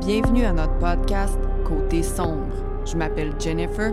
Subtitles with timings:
[0.00, 2.48] Bienvenue à notre podcast Côté sombre.
[2.86, 3.92] Je m'appelle Jennifer.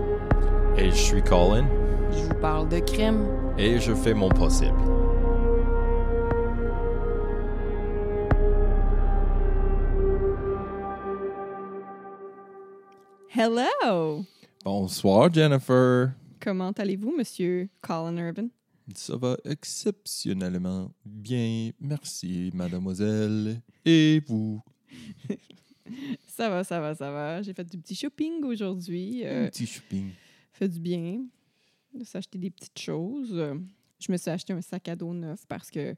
[0.78, 1.68] Et je suis Colin.
[2.12, 3.28] Je vous parle de crime.
[3.58, 4.78] Et je fais mon possible.
[13.30, 14.24] Hello!
[14.64, 16.14] Bonsoir, Jennifer.
[16.40, 18.48] Comment allez-vous, monsieur Colin Urban?
[18.96, 21.72] Ça va exceptionnellement bien.
[21.82, 23.62] Merci, mademoiselle.
[23.86, 24.62] Et vous?
[26.28, 27.42] ça va, ça va, ça va.
[27.42, 29.26] J'ai fait du petit shopping aujourd'hui.
[29.26, 30.10] Euh, petit shopping.
[30.54, 31.26] Fait du bien
[31.94, 33.32] de s'acheter des petites choses.
[34.00, 35.96] Je me suis acheté un sac à dos neuf parce que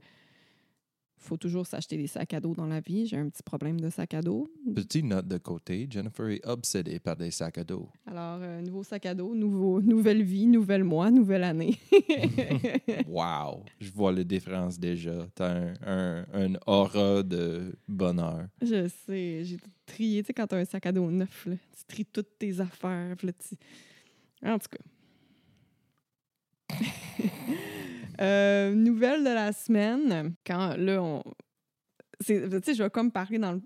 [1.20, 3.06] faut toujours s'acheter des sacs à dos dans la vie.
[3.06, 4.50] J'ai un petit problème de sac à dos.
[4.74, 7.90] Petite note de côté, Jennifer est obsédée par des sacs à dos.
[8.06, 11.78] Alors, euh, nouveau sac à dos, nouveau, nouvelle vie, nouvelle mois, nouvelle année.
[13.08, 13.64] wow!
[13.80, 15.28] Je vois la différence déjà.
[15.36, 18.48] T'as un, un, aura de bonheur.
[18.62, 19.44] Je sais.
[19.44, 20.24] J'ai trié.
[20.24, 23.16] Tu sais, quand t'as un sac à dos neuf, là, tu tries toutes tes affaires.
[24.42, 24.80] Là, En tout cas.
[28.22, 30.34] Euh, nouvelle de la semaine.
[30.46, 31.24] Quand là, on.
[32.26, 33.62] Tu sais, je vais comme parler dans le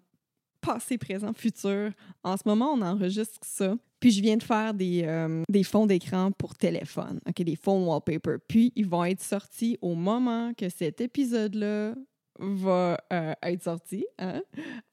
[0.62, 1.92] passé, présent, futur.
[2.24, 3.76] En ce moment, on enregistre ça.
[4.00, 7.88] Puis je viens de faire des, euh, des fonds d'écran pour téléphone, OK, des fonds
[7.88, 8.36] wallpaper.
[8.48, 11.96] Puis ils vont être sortis au moment que cet épisode-là
[12.40, 14.06] va euh, être sorti.
[14.20, 14.42] Hein?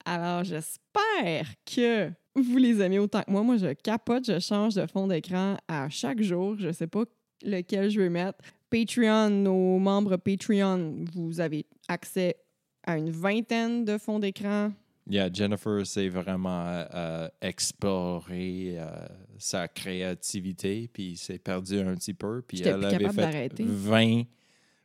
[0.05, 3.43] Alors j'espère que vous les aimez autant que moi.
[3.43, 6.55] Moi, je capote, je change de fond d'écran à chaque jour.
[6.57, 7.03] Je sais pas
[7.43, 8.39] lequel je vais mettre.
[8.69, 12.37] Patreon, nos membres Patreon, vous avez accès
[12.83, 14.71] à une vingtaine de fonds d'écran.
[15.09, 22.41] Yeah, Jennifer s'est vraiment euh, exploré euh, sa créativité, puis s'est perdu un petit peu,
[22.47, 24.23] puis elle avait fait 20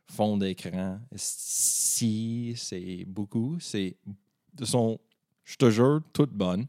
[0.07, 0.99] fonds d'écran.
[1.15, 3.95] Si c'est beaucoup, c'est
[4.63, 4.99] sont,
[5.45, 6.65] je te jure, toutes bonnes,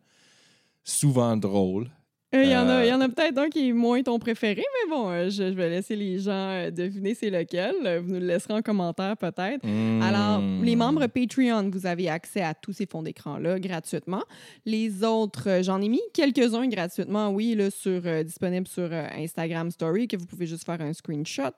[0.85, 1.91] souvent drôles.
[2.31, 4.63] Il y en a, y en a euh, peut-être un qui est moins ton préféré,
[4.63, 7.75] mais bon, euh, je, vais laisser les gens euh, deviner c'est lequel.
[8.03, 9.65] Vous nous le laisserez en commentaire peut-être.
[10.03, 10.79] Alors, les hmm.
[10.79, 14.23] membres Patreon, vous avez accès à tous ces fonds d'écran-là gratuitement.
[14.67, 20.19] Les autres, j'en ai mis quelques-uns gratuitement, oui, là, sur, disponibles sur Instagram Story, que
[20.19, 21.55] vous pouvez juste faire un screenshot.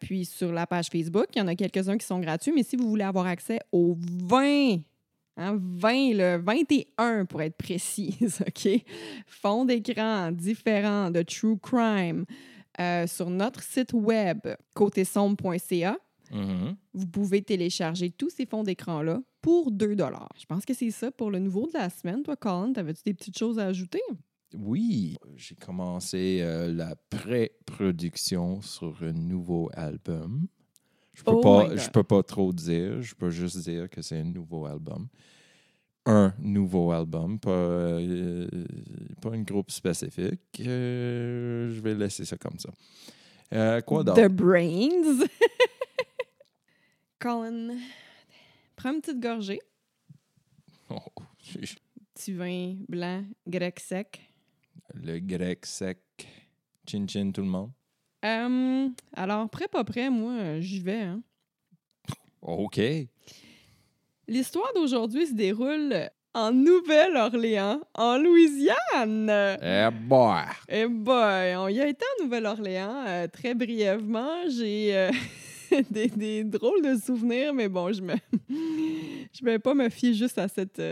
[0.00, 2.74] puis sur la page Facebook, il y en a quelques-uns qui sont gratuits, mais si
[2.74, 4.78] vous voulez avoir accès aux 20
[5.36, 8.68] 20, hein, le 21 pour être précise, OK?
[9.26, 12.24] Fond d'écran différent de True Crime
[12.80, 14.38] euh, sur notre site web
[14.74, 15.98] côtésombre.ca.
[16.32, 16.76] Mm-hmm.
[16.94, 19.96] Vous pouvez télécharger tous ces fonds d'écran-là pour 2
[20.36, 22.22] Je pense que c'est ça pour le nouveau de la semaine.
[22.22, 24.00] Toi, Colin, t'avais-tu des petites choses à ajouter?
[24.54, 30.46] Oui, j'ai commencé euh, la pré-production sur un nouveau album.
[31.16, 33.00] Je peux, oh pas, je peux pas trop dire.
[33.00, 35.08] Je peux juste dire que c'est un nouveau album.
[36.04, 38.46] Un nouveau album, pas, euh,
[39.22, 40.60] pas un groupe spécifique.
[40.60, 42.68] Euh, je vais laisser ça comme ça.
[43.54, 44.20] Euh, quoi d'autre?
[44.22, 45.26] The Brains.
[47.18, 47.78] Colin,
[48.76, 49.60] prends une petite gorgée.
[50.88, 51.00] Oh,
[52.14, 54.20] Petit vin blanc, grec sec.
[54.94, 55.98] Le grec sec.
[56.86, 57.72] Chin chin tout le monde.
[58.24, 61.02] Euh, alors, prêt, pas prêt, moi, j'y vais.
[61.02, 61.22] Hein.
[62.42, 62.80] OK.
[64.28, 69.30] L'histoire d'aujourd'hui se déroule en Nouvelle-Orléans, en Louisiane.
[69.62, 70.42] Eh boy!
[70.68, 71.56] Eh boy!
[71.56, 74.48] On y a été en Nouvelle-Orléans euh, très brièvement.
[74.48, 75.10] J'ai euh,
[75.90, 78.14] des, drôles de souvenirs, mais bon, je me
[78.48, 80.82] je vais pas me fier juste à cette,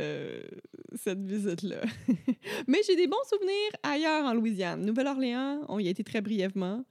[0.94, 1.82] cette visite-là.
[2.68, 4.84] mais j'ai des bons souvenirs ailleurs en Louisiane.
[4.84, 6.84] Nouvelle-Orléans, on y a été très brièvement.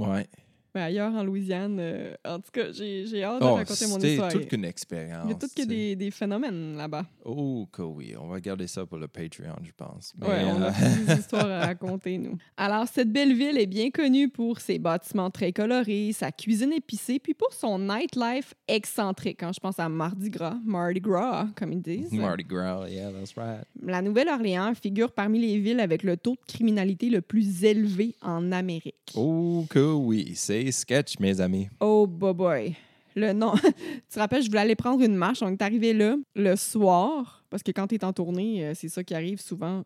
[0.00, 0.26] Ouais.
[0.74, 4.30] Mais ailleurs en Louisiane, euh, en tout cas, j'ai, hâte de oh, raconter mon histoire.
[4.30, 5.22] C'est toute qu'une expérience.
[5.24, 7.06] Il y a tout que des, des, phénomènes là-bas.
[7.24, 8.14] Oh, que oui.
[8.20, 10.12] On va garder ça pour le Patreon, je pense.
[10.20, 12.36] Oui, on a euh, des histoires à raconter, nous.
[12.56, 17.18] Alors, cette belle ville est bien connue pour ses bâtiments très colorés, sa cuisine épicée,
[17.18, 19.38] puis pour son nightlife excentrique.
[19.40, 22.12] Quand je pense à Mardi Gras, Mardi Gras, comme ils disent.
[22.12, 23.64] Mardi Gras, yeah, that's right.
[23.82, 28.52] La Nouvelle-Orléans figure parmi les villes avec le taux de criminalité le plus élevé en
[28.52, 29.12] Amérique.
[29.16, 30.32] Oh, que oui.
[30.34, 31.68] C'est sketch, mes amis.
[31.80, 32.76] Oh, boy, boy.
[33.16, 33.54] Le nom.
[33.56, 33.72] tu
[34.12, 35.42] te rappelles, je voulais aller prendre une marche.
[35.42, 38.88] On est arrivé là le soir, parce que quand tu es en tournée, euh, c'est
[38.88, 39.82] ça qui arrive souvent.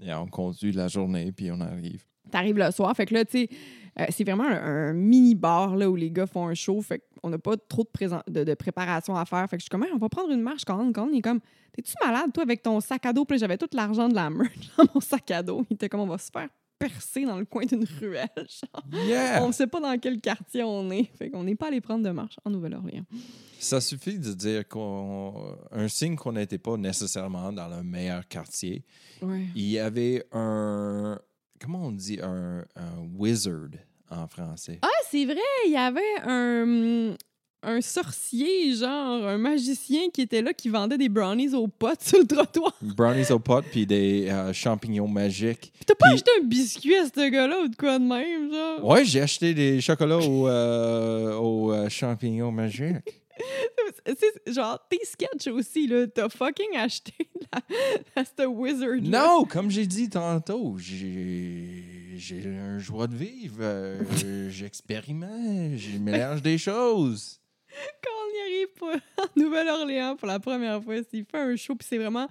[0.00, 2.04] Et on conduit la journée, puis on arrive.
[2.30, 2.94] Tu arrives le soir.
[2.94, 3.48] Fait que là, tu sais,
[3.98, 6.80] euh, c'est vraiment un, mini-bar là, où les gars font un show.
[6.82, 7.84] Fait qu'on n'a pas trop
[8.28, 9.48] de, de, préparation à faire.
[9.48, 11.40] Fait que je suis comme, on va prendre une marche quand Quand il est comme,
[11.72, 13.24] t'es-tu malade, toi, avec ton sac à dos?
[13.24, 15.64] Puis j'avais tout l'argent de la merch dans mon sac à dos.
[15.70, 16.48] Il était comme, on va se faire
[16.80, 18.28] dispersés dans le coin d'une ruelle.
[19.40, 21.04] On ne sait pas dans quel quartier on est.
[21.16, 23.04] Fait qu'on n'est pas allé prendre de marche en Nouvelle-Orléans.
[23.58, 28.84] Ça suffit de dire qu'un signe qu'on n'était pas nécessairement dans le meilleur quartier.
[29.22, 31.18] Il y avait un
[31.58, 32.64] comment on dit un,
[33.14, 33.70] wizard
[34.10, 34.78] en français?
[34.82, 37.16] Ah, c'est vrai, il y avait un
[37.62, 42.18] un sorcier, genre un magicien qui était là, qui vendait des brownies aux potes sur
[42.18, 42.72] le trottoir.
[42.82, 45.72] Brownies aux potes, puis des euh, champignons magiques.
[45.74, 48.84] Puis t'as pas acheté un biscuit à ce gars-là ou de quoi de même, genre?
[48.84, 52.96] Ouais, j'ai acheté des chocolats aux, euh, euh, champignons magiques.
[54.06, 57.12] c'est genre tes sketchs aussi là t'as fucking acheté
[58.16, 63.62] la, ce wizard non comme j'ai dit tantôt j'ai j'ai un joie de vivre
[64.48, 67.38] j'expérimente je mélange des choses
[68.02, 68.88] quand on y arrive pour,
[69.18, 72.28] en Nouvelle-Orléans pour la première fois, il fait un show, puis c'est vraiment.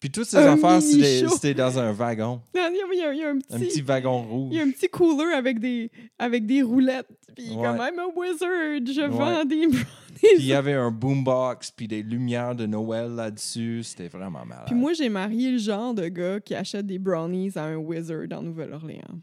[0.00, 2.40] Puis toutes ces affaires, c'était dans un wagon.
[2.54, 4.48] Il y, a, il y a un, petit, un petit wagon rouge.
[4.52, 7.08] Il y a un petit cooler avec des, avec des roulettes.
[7.34, 7.56] Puis ouais.
[7.56, 12.02] quand même un wizard, je vends des Puis il y avait un boombox, puis des
[12.02, 13.82] lumières de Noël là-dessus.
[13.82, 14.66] C'était vraiment malade.
[14.66, 18.26] Puis moi, j'ai marié le genre de gars qui achète des brownies à un wizard
[18.32, 19.20] en Nouvelle-Orléans.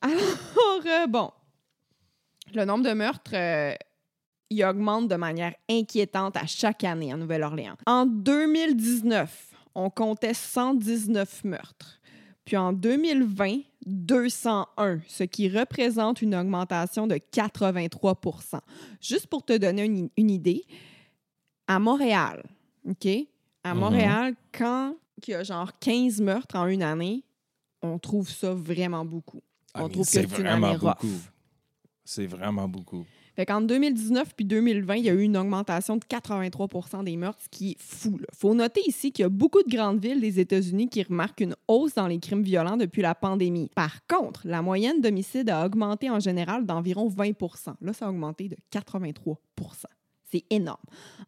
[0.00, 1.30] Alors, euh, bon,
[2.54, 3.74] le nombre de meurtres euh,
[4.50, 7.76] il augmente de manière inquiétante à chaque année en Nouvelle-Orléans.
[7.86, 12.00] En 2019, on comptait 119 meurtres.
[12.44, 18.60] Puis en 2020, 201, ce qui représente une augmentation de 83%
[19.00, 19.84] Juste pour te donner
[20.16, 20.64] une, idée,
[21.66, 22.42] à Montréal,
[22.88, 23.06] OK?
[23.64, 23.80] À mhm.
[23.80, 24.96] Montréal, quand
[25.26, 27.22] il y a genre 15 meurtres en une année,
[27.82, 29.42] on trouve ça vraiment beaucoup.
[29.74, 31.06] Ah, on trouve que c'est vraiment beaucoup.
[32.04, 33.04] C'est vraiment beaucoup.
[33.38, 37.40] Fait qu'en 2019 puis 2020, il y a eu une augmentation de 83% des meurtres,
[37.44, 38.18] ce qui est fou.
[38.18, 41.42] Il faut noter ici qu'il y a beaucoup de grandes villes des États-Unis qui remarquent
[41.42, 43.70] une hausse dans les crimes violents depuis la pandémie.
[43.76, 48.48] Par contre, la moyenne d'homicide a augmenté en général d'environ 20% Là, ça a augmenté
[48.48, 49.36] de 83%
[50.30, 50.82] c'est énorme.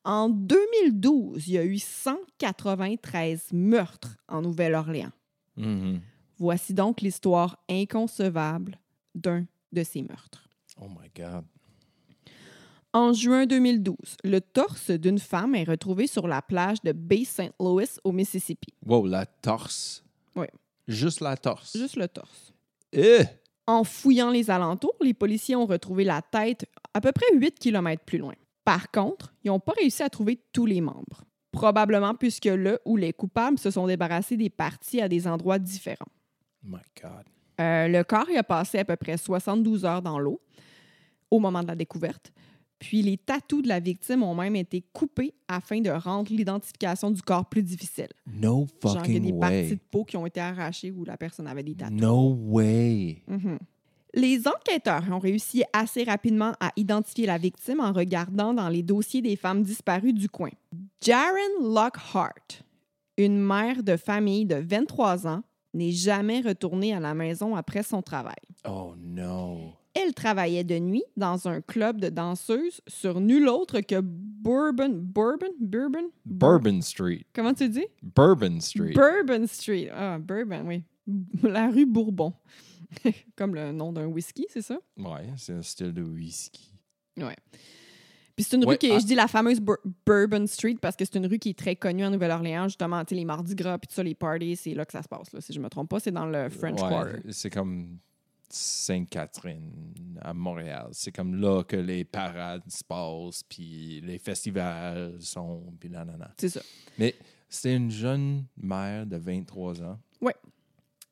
[0.04, 5.12] En 2012, il y a eu 193 meurtres en Nouvelle-Orléans.
[5.56, 6.00] Mm-hmm.
[6.38, 8.80] Voici donc l'histoire inconcevable
[9.14, 10.48] d'un de ces meurtres.
[10.78, 11.44] Oh my God.
[12.92, 13.94] En juin 2012,
[14.24, 17.52] le torse d'une femme est retrouvé sur la plage de Bay St.
[17.60, 18.74] Louis au Mississippi.
[18.84, 20.02] Wow, la torse.
[20.34, 20.46] Oui.
[20.88, 21.76] Juste la torse.
[21.76, 22.52] Juste le torse.
[22.92, 23.22] Eh!
[23.68, 28.02] En fouillant les alentours, les policiers ont retrouvé la tête à peu près 8 km
[28.04, 28.34] plus loin.
[28.64, 31.22] Par contre, ils n'ont pas réussi à trouver tous les membres.
[31.52, 36.10] Probablement puisque le ou les coupables se sont débarrassés des parties à des endroits différents.
[36.64, 37.24] My God.
[37.60, 40.40] Euh, le corps y a passé à peu près 72 heures dans l'eau
[41.30, 42.32] au moment de la découverte.
[42.80, 47.20] Puis les tatous de la victime ont même été coupés afin de rendre l'identification du
[47.20, 48.08] corps plus difficile.
[48.26, 51.04] No fucking Genre, il y a des parties de peau qui ont été arrachées où
[51.04, 52.00] la personne avait des tatous.
[52.00, 53.22] No way.
[53.28, 53.58] Mm-hmm.
[54.14, 59.22] Les enquêteurs ont réussi assez rapidement à identifier la victime en regardant dans les dossiers
[59.22, 60.50] des femmes disparues du coin.
[61.02, 62.64] Jaren Lockhart,
[63.18, 65.42] une mère de famille de 23 ans,
[65.74, 68.34] n'est jamais retournée à la maison après son travail.
[68.66, 69.74] Oh no.
[70.10, 74.88] Elle travaillait de nuit dans un club de danseuses sur nul autre que Bourbon.
[74.92, 75.52] Bourbon?
[75.60, 76.10] Bourbon?
[76.24, 77.24] Bourbon Street.
[77.32, 77.86] Comment tu dis?
[78.02, 78.92] Bourbon Street.
[78.92, 79.88] Bourbon Street.
[79.94, 80.82] Ah, Bourbon, oui.
[81.44, 82.32] La rue Bourbon.
[83.36, 84.80] Comme le nom d'un whisky, c'est ça?
[84.96, 86.72] Ouais, c'est un style de whisky.
[87.16, 87.36] Ouais.
[88.34, 88.98] Puis c'est une rue qui est, ah.
[88.98, 92.04] je dis la fameuse Bourbon Street parce que c'est une rue qui est très connue
[92.04, 94.84] en Nouvelle-Orléans, justement, tu sais, les Mardis Gras, puis tout ça, les parties, c'est là
[94.84, 96.88] que ça se passe, là, si je me trompe pas, c'est dans le French ouais,
[96.88, 97.20] Quarter.
[97.30, 98.00] C'est comme
[98.52, 100.88] Sainte-Catherine à Montréal.
[100.92, 106.32] C'est comme là que les parades se passent, puis les festivals sont, puis nanana.
[106.38, 106.60] C'est ça.
[106.98, 107.14] Mais
[107.48, 109.98] c'était une jeune mère de 23 ans.
[110.20, 110.32] Oui.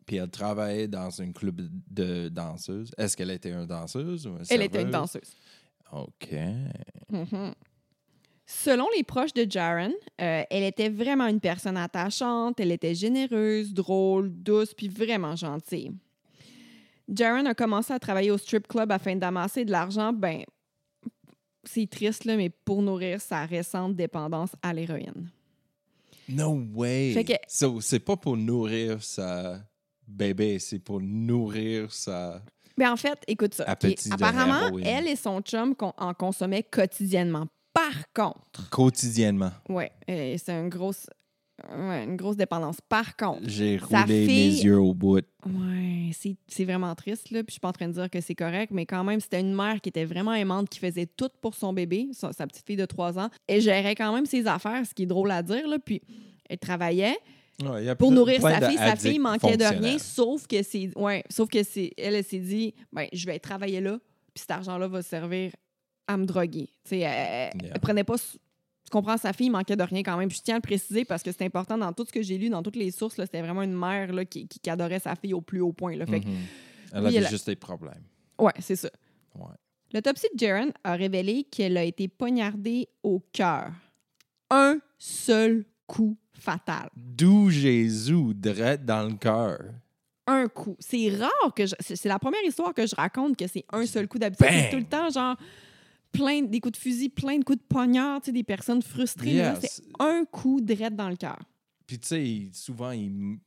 [0.07, 2.91] Puis elle travaillait dans un club de danseuses.
[2.97, 5.35] Est-ce qu'elle était une danseuse ou Elle était une danseuse.
[5.93, 6.35] OK.
[7.13, 7.55] Mm-hmm.
[8.47, 9.93] Selon les proches de Jaren,
[10.23, 15.93] euh, elle était vraiment une personne attachante, elle était généreuse, drôle, douce, puis vraiment gentille.
[17.09, 20.45] Jaron a commencé à travailler au strip club afin d'amasser de l'argent, ben,
[21.65, 25.31] c'est triste, là, mais pour nourrir sa récente dépendance à l'héroïne.
[26.29, 27.25] No way!
[27.81, 29.61] c'est pas pour nourrir sa
[30.07, 32.43] bébé, c'est pour nourrir sa.
[32.77, 33.65] Ben en fait, écoute ça.
[34.11, 37.47] Apparemment, elle et son chum en consommaient quotidiennement.
[37.73, 38.69] Par contre.
[38.71, 39.53] Quotidiennement.
[39.69, 40.93] Oui, c'est un gros
[41.77, 42.81] Ouais, une grosse dépendance.
[42.89, 45.25] Par contre, j'ai roulé mes yeux au bout.
[45.45, 47.43] Ouais, c'est vraiment triste, là.
[47.43, 49.41] Puis je suis pas en train de dire que c'est correct, mais quand même, c'était
[49.41, 52.77] une mère qui était vraiment aimante, qui faisait tout pour son bébé, sa, petite fille
[52.77, 53.29] de 3 ans.
[53.49, 55.79] Elle gérait quand même ses affaires, ce qui est drôle à dire, là.
[55.85, 56.01] Puis
[56.49, 57.19] elle travaillait.
[57.99, 58.79] pour nourrir sa fille.
[58.79, 60.97] Sa fille manquait de rien, sauf que c'est.
[60.97, 61.93] Ouais, sauf que c'est.
[61.99, 63.99] Elle, elle s'est dit ben, je vais travailler là,
[64.33, 65.51] puis cet argent-là va servir
[66.07, 66.71] à me droguer.
[66.91, 68.15] Elle, elle, elle, prenait pas.
[68.89, 70.31] Tu comprends, sa fille manquait de rien quand même.
[70.31, 72.49] je tiens à le préciser parce que c'est important dans tout ce que j'ai lu,
[72.49, 73.17] dans toutes les sources.
[73.17, 75.95] C'était vraiment une mère là, qui, qui, adorait sa fille au plus haut point.
[75.95, 76.07] Là.
[76.07, 76.95] Fait mm-hmm.
[76.95, 78.03] Elle avait juste des problèmes.
[78.39, 78.89] Ouais, c'est ça.
[79.93, 83.73] L'autopsie de Jaren a révélé qu'elle a été poignardée au cœur.
[84.49, 86.89] Un seul coup fatal.
[86.97, 89.59] D'où Jésus, direct dans le cœur.
[90.27, 90.77] Un coup.
[90.79, 94.19] C'est rare que C'est la première histoire que je raconte que c'est un seul coup
[94.19, 94.71] d'habitude.
[94.71, 95.37] Tout le temps genre
[96.13, 99.43] plein des coups de fusil, plein de coups de poignard, des personnes frustrées.
[99.61, 101.39] C'est un coup direct dans le cœur.
[101.87, 103.39] Puis tu sais, souvent, ils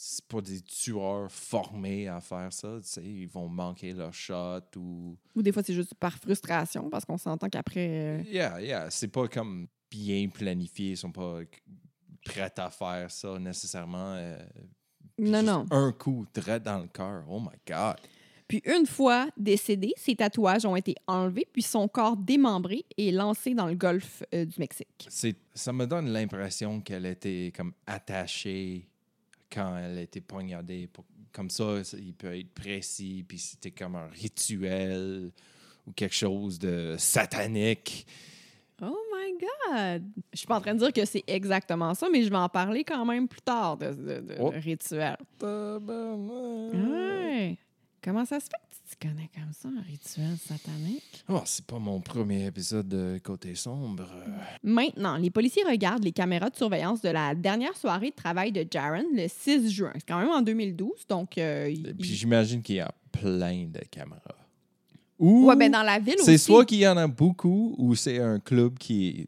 [0.00, 2.78] c'est pas des tueurs formés à faire ça.
[3.02, 5.16] Ils vont manquer leur shot ou.
[5.34, 7.88] Ou des fois, c'est juste par frustration parce qu'on s'entend qu'après.
[7.88, 8.90] Euh, yeah, yeah.
[8.90, 10.92] C'est pas comme bien planifié.
[10.92, 11.40] Ils sont pas
[12.24, 14.14] prêts à faire ça nécessairement.
[14.14, 14.38] Euh,
[15.18, 15.66] non, non.
[15.70, 17.24] Un coup, très dans le cœur.
[17.28, 17.96] Oh my God.
[18.48, 23.54] Puis une fois décédé, ses tatouages ont été enlevés, puis son corps démembré et lancé
[23.54, 25.06] dans le golfe euh, du Mexique.
[25.54, 28.88] Ça me donne l'impression qu'elle était comme attachée
[29.52, 30.88] quand elle été poignardée.
[31.30, 35.30] Comme ça, il peut être précis, puis c'était comme un rituel
[35.86, 38.06] ou quelque chose de satanique.
[38.80, 40.04] Oh my God!
[40.32, 42.48] Je suis pas en train de dire que c'est exactement ça, mais je vais en
[42.48, 44.52] parler quand même plus tard de, de, oh.
[44.54, 45.16] rituel.
[45.42, 47.58] Ouais.
[48.02, 51.24] Comment ça se fait que tu connais comme ça un rituel satanique?
[51.28, 54.06] Oh, c'est pas mon premier épisode de Côté sombre.
[54.62, 58.64] Maintenant, les policiers regardent les caméras de surveillance de la dernière soirée de travail de
[58.70, 59.92] Jaron le 6 juin.
[59.94, 61.38] C'est quand même en 2012, donc...
[61.38, 64.36] Euh, puis j'imagine qu'il y a plein de caméras.
[65.18, 66.24] Ou ouais, ben dans la ville aussi.
[66.24, 69.26] C'est soit qu'il y en a beaucoup ou c'est un club qui est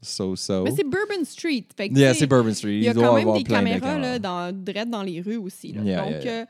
[0.00, 0.64] so-so.
[0.64, 1.66] Mais c'est Bourbon Street.
[1.76, 2.76] Fait yeah, c'est Bourbon Street.
[2.76, 4.52] Il y a quand même des caméras, Là, dans,
[4.88, 5.72] dans les rues aussi.
[5.72, 6.46] donc, euh,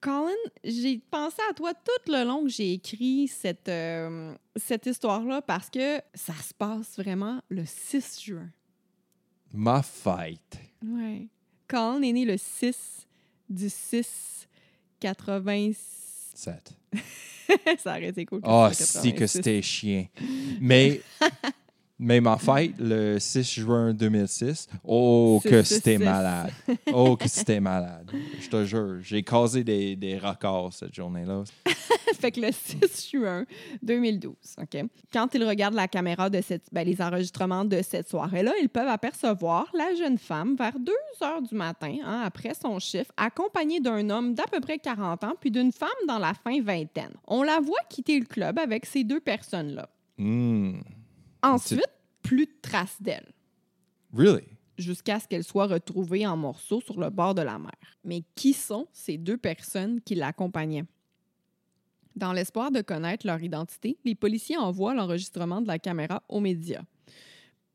[0.00, 0.30] Colin,
[0.64, 5.68] j'ai pensé à toi tout le long que j'ai écrit cette, euh, cette histoire-là parce
[5.68, 8.50] que ça se passe vraiment le 6 juin.
[9.52, 10.58] Ma fête.
[10.82, 11.28] Ouais.
[11.68, 13.06] Colin est né le 6
[13.50, 14.48] du 6
[15.00, 16.78] 87.
[17.78, 18.40] ça aurait été cool.
[18.44, 20.06] Ah, oh, si que c'était chien.
[20.60, 21.02] Mais
[22.02, 26.50] Mais ma fête, le 6 juin 2006, oh, que c'était malade.
[26.94, 28.10] Oh, que c'était malade.
[28.40, 31.44] Je te jure, j'ai causé des, des records cette journée-là.
[32.18, 33.44] fait que le 6 juin
[33.82, 34.82] 2012, OK?
[35.12, 38.88] Quand ils regardent la caméra de cette, ben, les enregistrements de cette soirée-là, ils peuvent
[38.88, 40.92] apercevoir la jeune femme vers 2
[41.22, 45.34] heures du matin, hein, après son chiffre, accompagnée d'un homme d'à peu près 40 ans,
[45.38, 47.12] puis d'une femme dans la fin vingtaine.
[47.26, 49.90] On la voit quitter le club avec ces deux personnes-là.
[50.16, 50.80] Hmm.
[51.42, 51.82] Ensuite,
[52.22, 53.32] plus de traces d'elle.
[54.12, 54.44] Really?
[54.78, 57.72] Jusqu'à ce qu'elle soit retrouvée en morceaux sur le bord de la mer.
[58.04, 60.84] Mais qui sont ces deux personnes qui l'accompagnaient?
[62.16, 66.82] Dans l'espoir de connaître leur identité, les policiers envoient l'enregistrement de la caméra aux médias.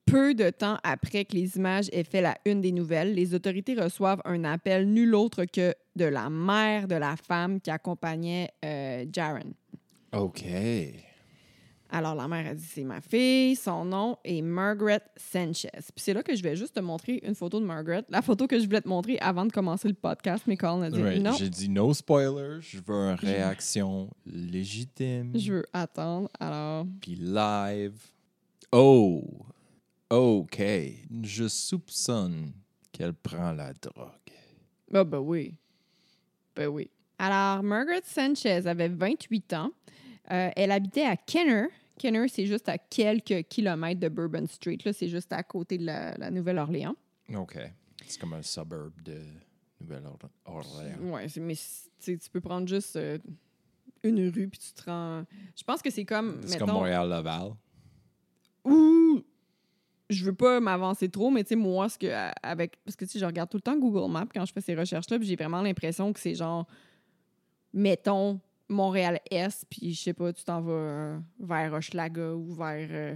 [0.05, 3.74] Peu de temps après que les images aient fait la une des nouvelles, les autorités
[3.74, 9.05] reçoivent un appel nul autre que de la mère de la femme qui accompagnait euh,
[9.12, 9.53] Jaren.
[10.13, 10.43] OK.
[11.89, 15.70] Alors, la mère a dit c'est ma fille, son nom est Margaret Sanchez.
[15.72, 18.48] Puis c'est là que je vais juste te montrer une photo de Margaret, la photo
[18.48, 21.34] que je voulais te montrer avant de commencer le podcast, mais Colin a dit non.
[21.34, 25.32] J'ai dit no spoiler, je veux une réaction légitime.
[25.38, 26.86] Je veux attendre, alors.
[27.01, 27.96] Puis live.
[28.72, 29.24] Oh,
[30.10, 30.62] OK.
[31.24, 32.51] Je soupçonne
[32.92, 34.10] qu'elle prend la drogue.
[34.94, 35.56] Ah, ben oui.
[36.56, 36.89] Ben oui.
[37.18, 39.72] Alors, Margaret Sanchez avait 28 ans.
[40.32, 41.67] Euh, elle habitait à Kenner.
[41.98, 44.77] Kenner, c'est juste à quelques kilomètres de Bourbon Street.
[44.91, 46.96] C'est juste à côté de la, Nouvelle-Orléans.
[47.34, 47.58] OK.
[48.05, 49.22] C'est comme un suburb de
[49.79, 50.98] Nouvelle-Orléans.
[51.01, 51.55] Oui, mais
[52.00, 53.17] tu peux prendre juste euh,
[54.03, 55.24] une rue puis tu te rends.
[55.55, 56.41] Je pense que c'est comme.
[56.46, 57.53] C'est comme Montréal-Laval.
[58.65, 59.24] Ou
[60.10, 62.08] je veux pas m'avancer trop, mais tu sais, moi, ce que,
[62.44, 64.62] avec, parce que tu sais, je regarde tout le temps Google Maps quand je fais
[64.62, 66.67] ces recherches-là, puis j'ai vraiment l'impression que c'est genre,
[67.74, 73.15] mettons, Montréal-Est, puis je sais pas, tu t'en vas euh, vers Hochelaga ou vers euh,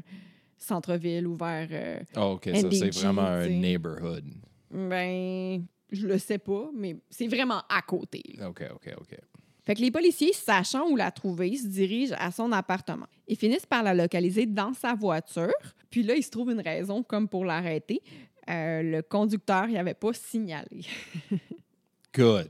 [0.57, 2.03] Centre-Ville ou vers.
[2.17, 4.25] oh, OK, ça, c'est vraiment un neighborhood.
[4.71, 8.21] Ben, je le sais pas, mais c'est vraiment à côté.
[8.45, 9.17] OK, OK, OK.
[9.65, 13.05] Fait que les policiers, sachant où la trouver, se dirigent à son appartement.
[13.27, 15.53] Ils finissent par la localiser dans sa voiture.
[15.91, 18.01] Puis là, ils se trouvent une raison comme pour l'arrêter.
[18.47, 20.85] le conducteur n'y avait pas signalé.
[22.15, 22.49] Good.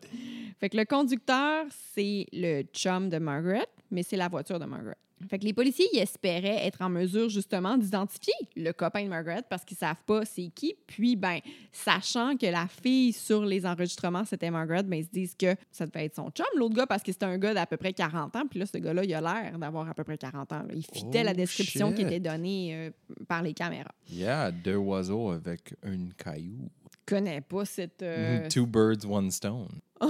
[0.60, 4.98] Fait que le conducteur, c'est le chum de Margaret, mais c'est la voiture de Margaret.
[5.30, 9.44] Fait que les policiers y espéraient être en mesure justement d'identifier le copain de Margaret
[9.50, 10.76] parce qu'ils savent pas c'est qui.
[10.88, 11.40] Puis, ben,
[11.74, 15.86] sachant que la fille sur les enregistrements c'était Margaret, ben, ils se disent que ça
[15.86, 16.46] devait être son chum.
[16.56, 18.44] L'autre gars, parce que c'était un gars d'à peu près 40 ans.
[18.50, 20.64] Puis là, ce gars-là, il a l'air d'avoir à peu près 40 ans.
[20.74, 22.90] Il fitait la Oh, description qui était donnée euh,
[23.28, 23.92] par les caméras.
[24.10, 26.70] Yeah, deux oiseaux avec un caillou.
[27.10, 28.04] Je connais pas cette.
[28.04, 29.68] euh, Two birds, one stone.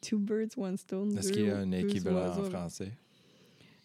[0.00, 1.16] Two birds, one stone.
[1.18, 2.92] Est-ce qu'il y a un équivalent en français?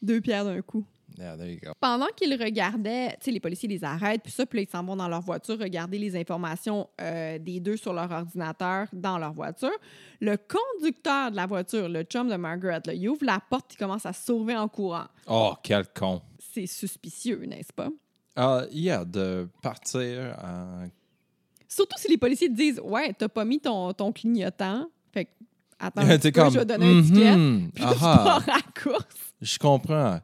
[0.02, 0.86] Deux pierres d'un coup.
[1.18, 1.72] Yeah, there you go.
[1.80, 4.96] Pendant qu'ils regardaient, tu sais, les policiers les arrêtent, puis ça, puis ils s'en vont
[4.96, 9.78] dans leur voiture regarder les informations euh, des deux sur leur ordinateur dans leur voiture.
[10.20, 13.76] Le conducteur de la voiture, le chum de Margaret, là, il ouvre la porte et
[13.78, 15.06] commence à sauver en courant.
[15.28, 16.22] Oh, quel con.
[16.40, 17.90] C'est suspicieux, n'est-ce pas?
[18.36, 20.88] Ah, yeah, de partir en...
[21.76, 24.88] Surtout si les policiers te disent Ouais, t'as pas mis ton, ton clignotant.
[25.12, 25.32] Fait que,
[25.80, 26.54] attends, un petit T'es peu, comme...
[26.54, 27.36] je vais donner un ticket.
[27.36, 29.34] mhm, Puis tu aha, pars à la course.
[29.42, 30.20] je comprends.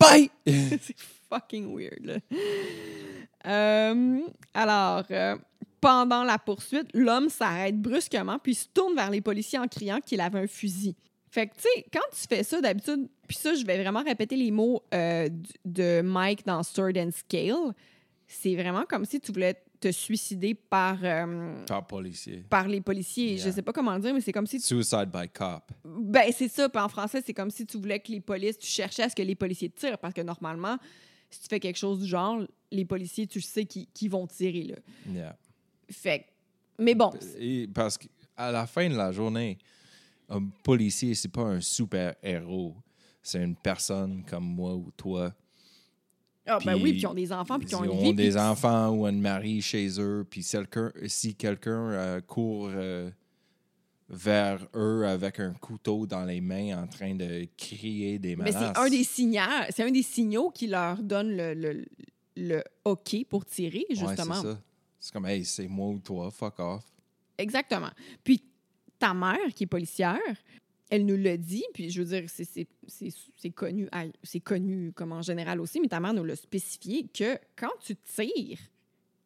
[0.00, 0.30] Bye!
[0.46, 0.96] c'est
[1.30, 2.04] fucking weird.
[2.04, 2.16] là.
[3.46, 4.20] Euh,
[4.54, 5.36] alors, euh,
[5.80, 10.20] pendant la poursuite, l'homme s'arrête brusquement puis se tourne vers les policiers en criant qu'il
[10.20, 10.94] avait un fusil.
[11.30, 14.36] Fait que, tu sais, quand tu fais ça d'habitude, puis ça, je vais vraiment répéter
[14.36, 15.28] les mots euh,
[15.64, 17.72] de Mike dans Sword and Scale,
[18.26, 22.44] c'est vraiment comme si tu voulais te suicider par, euh, Par policier.
[22.48, 23.36] par les policiers.
[23.38, 25.70] Je sais pas comment le dire, mais c'est comme si tu Suicide by cop.
[25.84, 26.68] ben, c'est ça.
[26.68, 29.16] Puis en français, c'est comme si tu voulais que les polices, tu cherchais à ce
[29.16, 29.98] que les policiers te tirent.
[29.98, 30.78] Parce que normalement,
[31.28, 34.62] si tu fais quelque chose du genre, les policiers, tu sais qu'ils qu'ils vont tirer.
[34.64, 34.76] Là.
[35.12, 35.36] Yeah.
[35.90, 36.24] Fait que-
[36.82, 37.10] Mais bon.
[37.38, 39.58] Et parce qu'à la fin de la journée,
[40.28, 42.74] un policier, c'est pas un super héros.
[43.22, 45.34] C'est une personne comme moi ou toi.
[46.46, 48.14] Ah, ben oui, puis ils ont des enfants, puis ils ont Ils une ont vie.
[48.14, 53.10] des puis- enfants ou un mari chez eux, puis si quelqu'un, euh, court euh,
[54.08, 58.72] vers eux avec un couteau dans les mains en train de crier des Mais menaces.
[58.74, 61.84] c'est un des signaux, c'est un des signaux qui leur donne le, le,
[62.36, 64.34] le OK pour tirer, Ouais, justement.
[64.34, 64.60] c'est ça.
[65.00, 66.84] C'est comme, hey, c'est moi ou toi, fuck off.
[67.38, 67.90] Exactement.
[68.22, 68.42] Puis
[68.98, 70.18] ta mère, qui est policière,
[70.92, 72.68] elle nous l'a dit, puis je veux dire, c'est-
[74.42, 78.58] connu, comme en général aussi, mais ta mère nous l'a spécifié que quand tu tires,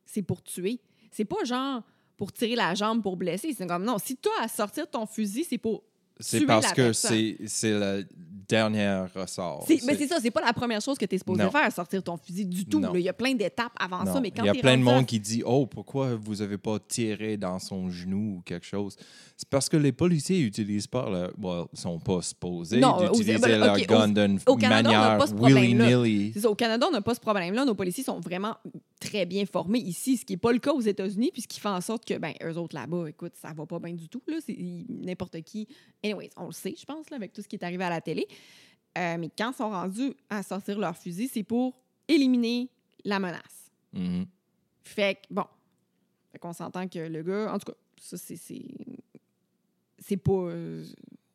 [0.04, 0.78] c'est pour tuer.
[1.10, 1.82] C'est pas genre
[2.16, 3.52] pour tirer la jambe pour blesser.
[3.52, 5.82] C'est comme non, si as à sortir ton fusil, c'est pour.
[6.18, 8.06] C'est parce que c'est le
[8.48, 9.66] dernier ressort.
[9.68, 11.50] Mais c'est ça, c'est pas la première chose que tu es supposé Non.
[11.50, 12.80] faire, sortir ton fusil du tout.
[12.94, 14.14] Il y a plein d'étapes avant Non.
[14.14, 16.40] ça, mais quand Il y a plein de à- monde qui dit Oh, pourquoi vous
[16.42, 18.96] avez pas tiré dans son genou ou quelque chose
[19.36, 21.32] C'est parce que les policiers utilisent pas le.
[21.36, 26.32] Bon, sont pas supposés d'utiliser ben, leur gun d'une manière willy-nilly.
[26.46, 27.64] Au Canada, on n'a pas ce problème-là.
[27.64, 28.54] Nos policiers sont vraiment
[29.00, 31.60] très bien formés ici, ce qui n'est pas le cas aux États-Unis, puis ce qui
[31.60, 34.22] fait en sorte que, ben, eux autres là-bas, écoute, ça va pas bien du tout.
[34.26, 34.38] Là.
[34.44, 34.56] C'est
[34.88, 35.68] n'importe qui.
[36.04, 38.00] Anyways, on le sait, je pense, là, avec tout ce qui est arrivé à la
[38.00, 38.26] télé.
[38.96, 41.76] Euh, mais quand ils sont rendus à sortir leur fusil, c'est pour
[42.08, 42.70] éliminer
[43.04, 43.70] la menace.
[43.92, 44.26] Mhm.
[44.82, 45.44] Fait que, bon.
[46.32, 48.36] Fait qu'on s'entend que le gars, en tout cas, ça, c'est.
[48.36, 48.64] c'est-
[49.98, 50.32] C'est pas.
[50.32, 50.84] euh,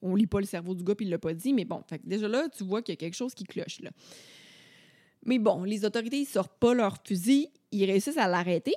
[0.04, 1.84] on lit pas le cerveau du gars, puis il l'a pas dit, mais bon.
[1.88, 3.92] Fait que déjà là, tu vois qu'il y a quelque chose qui cloche, là.
[5.26, 8.76] Mais bon, les autorités, ils sortent pas leur fusil, ils réussissent à l'arrêter,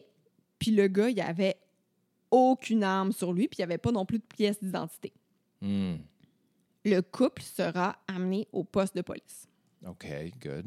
[0.59, 1.57] puis le gars, il avait
[2.31, 5.13] aucune arme sur lui, puis il n'y avait pas non plus de pièce d'identité.
[5.61, 5.95] Mm.
[6.85, 9.49] Le couple sera amené au poste de police.
[9.87, 10.07] OK,
[10.43, 10.67] good.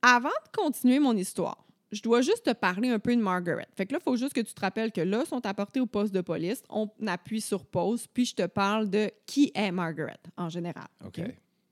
[0.00, 3.66] Avant de continuer mon histoire, je dois juste te parler un peu de Margaret.
[3.74, 5.80] Fait que là, il faut juste que tu te rappelles que là, ils sont apportés
[5.80, 6.62] au poste de police.
[6.68, 10.88] On appuie sur pause, puis je te parle de qui est Margaret en général.
[11.04, 11.20] OK?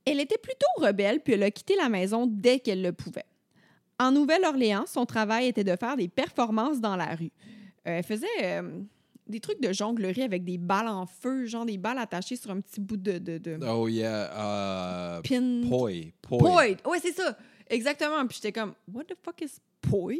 [0.07, 3.25] Elle était plutôt rebelle, puis elle a quitté la maison dès qu'elle le pouvait.
[3.99, 7.33] En Nouvelle-Orléans, son travail était de faire des performances dans la rue.
[7.88, 8.81] Euh, elle faisait euh,
[9.27, 12.61] des trucs de jonglerie avec des balles en feu, genre des balles attachées sur un
[12.61, 15.19] petit bout de, de, de Oh, yeah.
[15.19, 15.62] Uh, pin.
[15.69, 15.90] poi.
[16.23, 16.38] Poi.
[16.38, 16.64] Poi!
[16.90, 17.37] Ouais, c'est ça!
[17.69, 18.25] Exactement.
[18.27, 20.14] Puis j'étais comme, what the fuck is poi?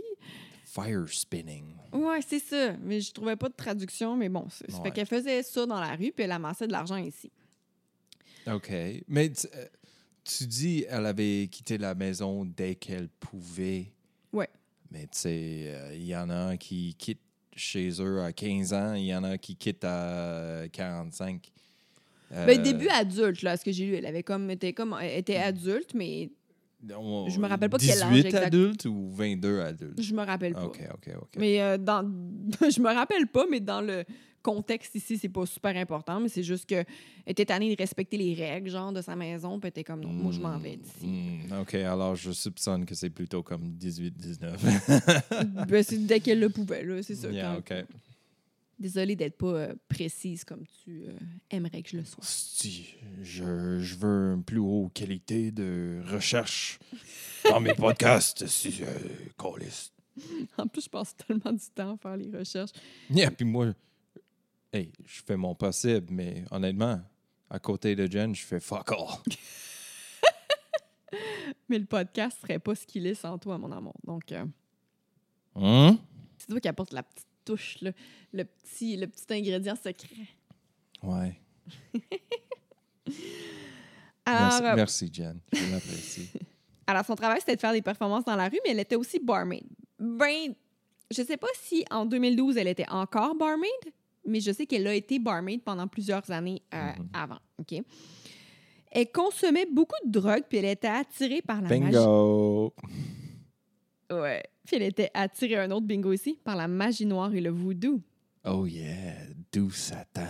[0.65, 1.75] Fire spinning.
[1.93, 2.73] Ouais, c'est ça.
[2.83, 4.47] Mais je trouvais pas de traduction, mais bon.
[4.51, 4.83] c'est- Ouais.
[4.85, 7.31] fait qu'elle faisait ça dans la rue, puis elle amassait de l'argent ici.
[8.53, 8.71] OK.
[9.09, 9.67] Mais tu, euh,
[10.25, 13.93] tu dis elle avait quitté la maison dès qu'elle pouvait.
[14.33, 14.49] Ouais.
[14.91, 17.21] Mais tu sais, euh, il y en a qui quittent
[17.55, 21.51] chez eux à 15 ans, il y en a qui quittent à 45.
[22.31, 25.19] Ben, Euh, début adulte, là, ce que j'ai lu, elle avait comme, était comme, elle
[25.19, 26.29] était adulte, mais
[26.99, 28.45] on- je me rappelle pas quel âge 18 exact.
[28.47, 30.01] adultes ou 22 adultes?
[30.03, 30.65] je me rappelle pas.
[30.65, 31.29] OK, OK, OK.
[31.39, 32.03] Mais euh, dans,
[32.71, 34.05] je me rappelle pas, mais dans le
[34.43, 36.85] contexte ici, c'est pas super important, mais c'est juste que
[37.27, 40.09] était tannée de respecter les règles, genre, de sa maison, puis elle était comme, non,
[40.13, 41.05] moi, je m'en vais d'ici.
[41.05, 45.67] Hmm, OK, alors je soupçonne que c'est plutôt comme 18-19.
[45.69, 47.29] ben, c'est dès qu'elle le pouvait, là, c'est ça.
[47.31, 47.85] Yeah, quand- OK.
[48.79, 51.13] Désolée d'être pas euh, précise comme tu euh,
[51.51, 52.23] aimerais que je le sois.
[52.23, 56.79] Si, je, je veux une plus haute qualité de recherche
[57.45, 58.47] dans mes podcasts.
[58.49, 58.87] Si, euh,
[59.39, 59.93] câlisse.
[60.59, 62.71] En plus, je passe tellement du temps à faire les recherches.
[63.11, 63.73] Yeah, puis moi,
[64.73, 67.01] hey, je fais mon possible, mais honnêtement,
[67.49, 68.99] à côté de Jen, je fais fuck all.
[71.69, 73.95] Mais le podcast serait pas ce qu'il est sans toi, mon amour.
[74.05, 74.45] Donc, euh,
[75.55, 75.99] Hein?
[76.39, 77.93] c'est toi qui apporte la petite touche, là,
[78.33, 80.27] le, petit, le petit ingrédient secret.
[81.03, 81.41] Ouais.
[84.25, 85.41] Alors, merci, euh, merci, Jen.
[85.53, 86.29] Je l'apprécie.
[86.87, 89.21] alors, son travail, c'était de faire des performances dans la rue, mais elle était aussi
[89.21, 89.65] barmaid.
[89.99, 90.53] Ben,
[91.11, 93.71] je sais pas si en 2012, elle était encore barmaid,
[94.27, 97.09] mais je sais qu'elle a été barmaid pendant plusieurs années euh, Mhm.
[97.15, 97.39] avant.
[97.61, 97.81] OK?
[98.91, 101.97] Elle consommait beaucoup de drogue, puis elle était attirée par la magie.
[104.11, 104.43] Ouais.
[104.67, 108.01] Puis elle était attirée, un autre bingo ici, par la magie noire et le voodoo.
[108.45, 109.15] Oh yeah,
[109.53, 110.23] doux Satan.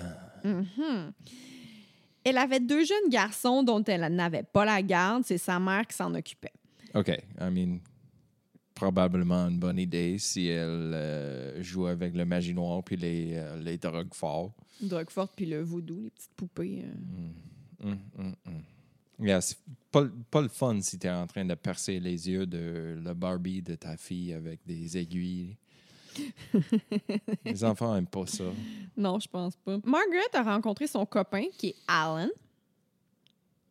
[0.45, 1.13] Mhm.
[2.25, 5.25] Elle avait deux jeunes garçons dont elle n'avait pas la garde.
[5.25, 6.53] C'est sa mère qui s'en occupait.
[6.95, 7.79] OK, I mean,
[8.75, 13.57] probablement une bonne idée si elle euh, joue avec le magie noire puis les, euh,
[13.63, 14.53] les drogues forts.
[14.81, 16.85] Drogue forte puis le voodoo, les petites poupées.
[16.85, 17.85] euh.
[17.89, 18.63] Hum, hum, hum.
[19.19, 19.57] Yeah, c'est
[19.91, 23.15] pas, pas le fun si tu es en train de percer les yeux de le
[23.15, 25.57] Barbie de ta fille avec des aiguilles.
[27.45, 28.45] les enfants aiment pas ça.
[28.97, 29.79] Non, je pense pas.
[29.85, 32.29] Margaret a rencontré son copain qui est Alan.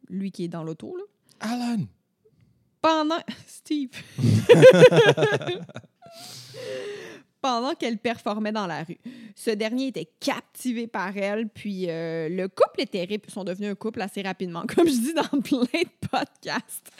[0.09, 1.03] Lui qui est dans l'auto, là.
[1.39, 1.85] Alan!
[2.81, 3.21] Pendant.
[3.47, 3.91] Steve.
[7.47, 8.97] Pendant qu'elle performait dans la rue.
[9.35, 13.03] Ce dernier était captivé par elle, puis euh, le couple était.
[13.03, 16.91] ré- sont devenus un couple assez rapidement, comme je dis dans plein de podcasts.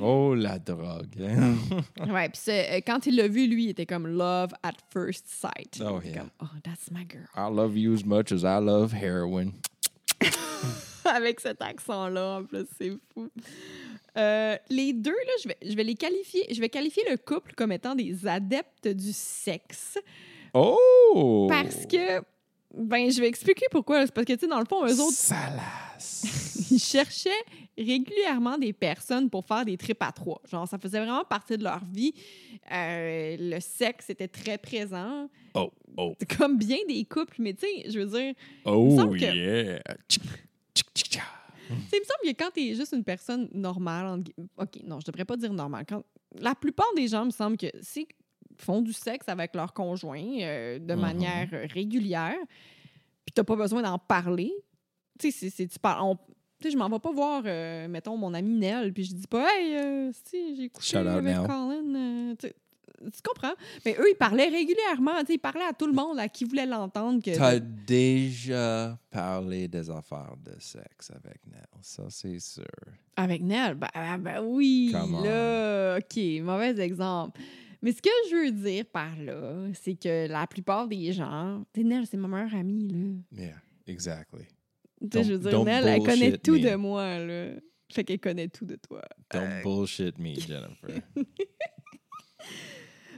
[0.00, 1.06] Oh, la drogue.
[1.22, 1.54] hein?
[2.12, 5.80] Ouais, puis euh, quand il l'a vu, lui, il était comme love at first sight.
[5.80, 6.18] Oh, yeah.
[6.18, 7.28] comme, oh, that's my girl.
[7.36, 9.52] I love you as much as I love heroin.
[11.14, 13.28] Avec cet accent-là, en plus, c'est fou.
[14.16, 17.52] Euh, les deux, là, je vais, je vais les qualifier, je vais qualifier le couple
[17.54, 19.98] comme étant des adeptes du sexe.
[20.54, 21.46] Oh!
[21.48, 22.22] Parce que,
[22.72, 24.06] ben, je vais expliquer pourquoi.
[24.06, 26.24] C'est parce que, tu sais, dans le fond, eux autres, Salas.
[26.70, 27.30] ils cherchaient
[27.76, 30.40] régulièrement des personnes pour faire des trips à trois.
[30.48, 32.12] Genre, ça faisait vraiment partie de leur vie.
[32.72, 35.28] Euh, le sexe était très présent.
[35.54, 39.18] Oh, oh, C'est comme bien des couples, mais tu sais, je veux dire, oh, semble
[39.18, 39.82] que- yeah.
[41.68, 44.22] Tu sais, il me semble que quand t'es juste une personne normale,
[44.58, 45.84] OK, non, je devrais pas dire normale.
[45.88, 46.02] Quand...
[46.38, 48.06] La plupart des gens, me semble que s'ils
[48.58, 51.00] font du sexe avec leur conjoint euh, de Mhm.
[51.00, 52.36] manière euh, régulière,
[53.24, 54.52] puis t'as pas besoin d'en parler,
[55.18, 56.02] tu sais, c'est- tu parles...
[56.02, 56.16] on-
[56.60, 59.26] Tu sais, je m'en vais pas voir, euh, mettons, mon ami Nell, puis je dis
[59.26, 61.34] pas «Hey, euh, si, j'ai couché avec.
[61.46, 62.34] Colin.
[63.00, 63.54] Tu comprends?
[63.84, 65.12] Mais eux, ils parlaient régulièrement.
[65.28, 67.22] Ils parlaient à tout le monde, à qui voulait l'entendre.
[67.22, 72.64] que T'as déjà parlé des affaires de sexe avec Nell, ça c'est sûr.
[73.16, 75.22] Avec Nell, ben, ben, oui, Come on.
[75.22, 77.40] là, OK, mauvais exemple.
[77.82, 81.82] Mais ce que je veux dire par là, c'est que la plupart des gens, tu
[81.82, 83.42] sais, Nell, c'est ma meilleure amie, là.
[83.44, 84.44] Yeah, exactly.
[85.00, 86.60] Tu sais, Don't- je veux dire, Nell, elle connaît tout me.
[86.70, 87.50] de moi, là.
[87.92, 89.02] Fait qu'elle connaît tout de toi.
[89.30, 91.02] Don't bullshit me, Jennifer.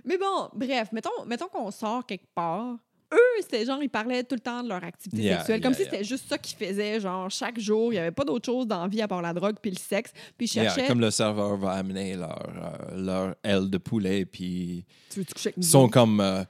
[0.07, 2.77] Mais bon, bref, mettons, mettons qu'on sort quelque part.
[3.13, 5.79] Eux, c'était genre, ils parlaient tout le temps de leur activité Yeah, sexuelle, comme yeah,
[5.79, 7.93] si c'était juste ça qu'ils faisaient, genre, chaque jour.
[7.93, 9.79] Il n'y avait pas d'autre chose dans la vie à part la drogue puis le
[9.79, 10.13] sexe.
[10.37, 10.87] Puis ils cherchaient...
[10.89, 15.59] comme le serveur va amener leur, euh, leur aile de poulet, puis Tu coucher avec
[15.59, 16.43] ils sont comme euh,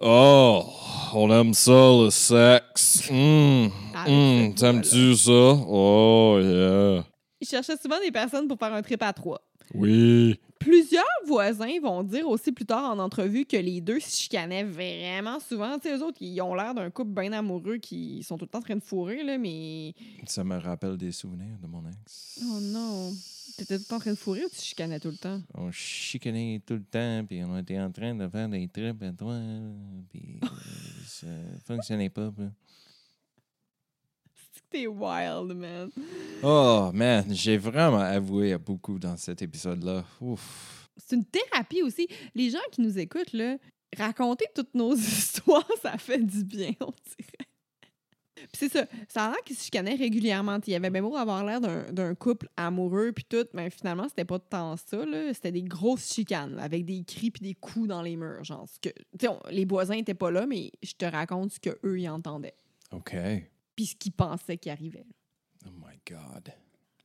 [0.00, 0.64] Oh,
[1.14, 3.10] on aime ça, le sexe.
[3.10, 4.52] Voilà.
[4.54, 5.32] T'aimes-tu ça?
[5.32, 7.04] Oh, yeah.
[7.40, 9.40] Ils cherchaient souvent des personnes pour faire un trip à trois.
[9.74, 10.38] Oui.
[10.58, 15.38] Plusieurs voisins vont dire aussi plus tard en entrevue que les deux se chicanaient vraiment
[15.40, 15.78] souvent.
[15.78, 18.50] Tu sais, eux autres, ils ont l'air d'un couple bien amoureux qui sont tout le
[18.50, 19.94] temps en train de fourrer, là, mais...
[20.26, 22.40] Ça me rappelle des souvenirs de mon ex.
[22.42, 23.12] Oh non!
[23.56, 25.40] T'étais tout le temps en train de fourrer ou tu chicanais tout le temps?
[25.54, 29.12] On chicanait tout le temps, puis on était en train de faire des trips à
[29.12, 29.36] toi,
[30.10, 30.46] puis euh,
[31.06, 31.26] ça
[31.66, 32.30] fonctionnait pas.
[32.30, 32.44] puis-
[34.70, 35.90] t'es wild, man.
[36.42, 40.04] Oh, man, j'ai vraiment avoué à beaucoup dans cet épisode-là.
[40.20, 40.88] Ouf.
[40.96, 42.08] C'est une thérapie aussi.
[42.34, 43.56] Les gens qui nous écoutent, là,
[43.96, 47.48] raconter toutes nos histoires, ça fait du bien, on dirait.
[48.52, 50.58] Puis c'est ça, ça a l'air qu'ils se chicanaient régulièrement.
[50.66, 54.08] Il y avait bien beau avoir l'air d'un d'un couple amoureux puis tout, mais finalement,
[54.08, 55.04] c'était pas tant ça.
[55.04, 55.34] là.
[55.34, 58.44] C'était des grosses chicanes, là, avec des cris puis des coups dans les murs.
[58.44, 58.90] Genre, que,
[59.26, 62.54] on- les voisins étaient pas là, mais je te raconte ce qu'eux, ils entendaient.
[62.92, 63.14] OK.
[63.78, 65.06] Puis ce qu'ils pensaient qui arrivait.
[65.64, 66.52] Oh my God.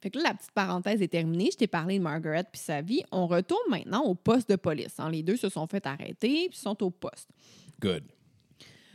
[0.01, 1.49] Fait que là, la petite parenthèse est terminée.
[1.51, 3.03] Je t'ai parlé de Margaret puis sa vie.
[3.11, 4.99] On retourne maintenant au poste de police.
[4.99, 5.11] hein.
[5.11, 7.29] Les deux se sont fait arrêter puis sont au poste.
[7.79, 8.05] Good.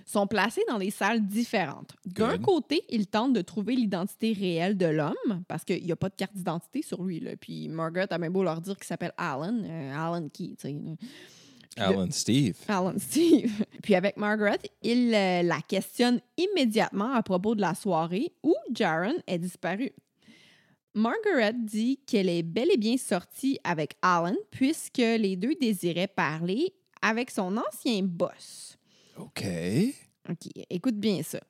[0.04, 1.94] sont placés dans des salles différentes.
[2.04, 6.08] D'un côté, ils tentent de trouver l'identité réelle de l'homme, parce qu'il n'y a pas
[6.08, 7.20] de carte d'identité sur lui.
[7.20, 7.36] Là.
[7.36, 9.56] Puis Margaret a même beau leur dire qu'il s'appelle Alan.
[9.62, 10.76] Euh, Alan qui, tu sais.
[11.78, 12.56] Alan Steve.
[12.68, 13.64] Alan Steve.
[13.82, 19.16] Puis avec Margaret, il euh, la questionne immédiatement à propos de la soirée où Jaron
[19.26, 19.92] est disparu.
[20.94, 26.74] Margaret dit qu'elle est bel et bien sortie avec Alan puisque les deux désiraient parler
[27.02, 28.76] avec son ancien boss.
[29.16, 29.44] OK.
[30.28, 31.40] OK, écoute bien ça.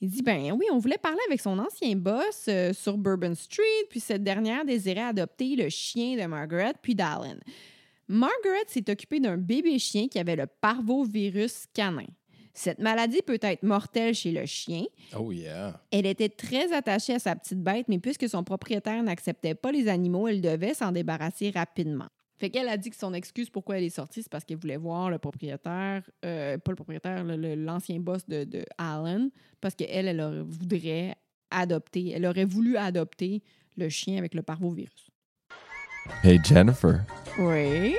[0.00, 3.86] Il dit ben oui, on voulait parler avec son ancien boss euh, sur Bourbon Street,
[3.88, 7.36] puis cette dernière désirait adopter le chien de Margaret puis d'Alan.
[8.08, 12.06] Margaret s'est occupée d'un bébé chien qui avait le parvovirus canin.
[12.52, 14.84] Cette maladie peut être mortelle chez le chien.
[15.18, 15.80] Oh yeah.
[15.90, 19.88] Elle était très attachée à sa petite bête, mais puisque son propriétaire n'acceptait pas les
[19.88, 22.06] animaux, elle devait s'en débarrasser rapidement.
[22.36, 24.76] Fait qu'elle a dit que son excuse pourquoi elle est sortie, c'est parce qu'elle voulait
[24.76, 29.28] voir le propriétaire, euh, pas le propriétaire, l'ancien boss de, de, Alan,
[29.60, 31.16] parce qu'elle, elle voudrait
[31.50, 33.42] adopter, elle aurait voulu adopter
[33.76, 35.10] le chien avec le parvovirus.
[36.22, 37.00] Hey Jennifer.
[37.38, 37.96] Oui.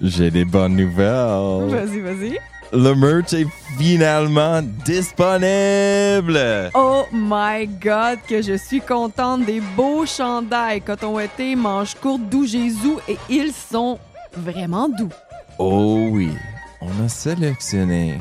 [0.00, 1.68] J'ai des bonnes nouvelles.
[1.68, 2.38] Vas-y, vas-y.
[2.72, 3.46] Le merch est
[3.78, 6.70] finalement disponible.
[6.74, 12.46] Oh my God, que je suis contente des beaux chandails coton été, manches courtes, doux
[12.46, 13.98] Jésus et ils sont
[14.34, 15.10] vraiment doux.
[15.58, 16.30] Oh oui,
[16.80, 18.18] on a sélectionné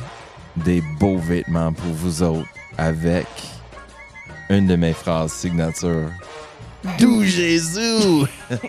[0.58, 3.28] des beaux vêtements pour vous autres avec
[4.50, 6.10] une de mes phrases signature.
[7.00, 8.26] Doux Jésus!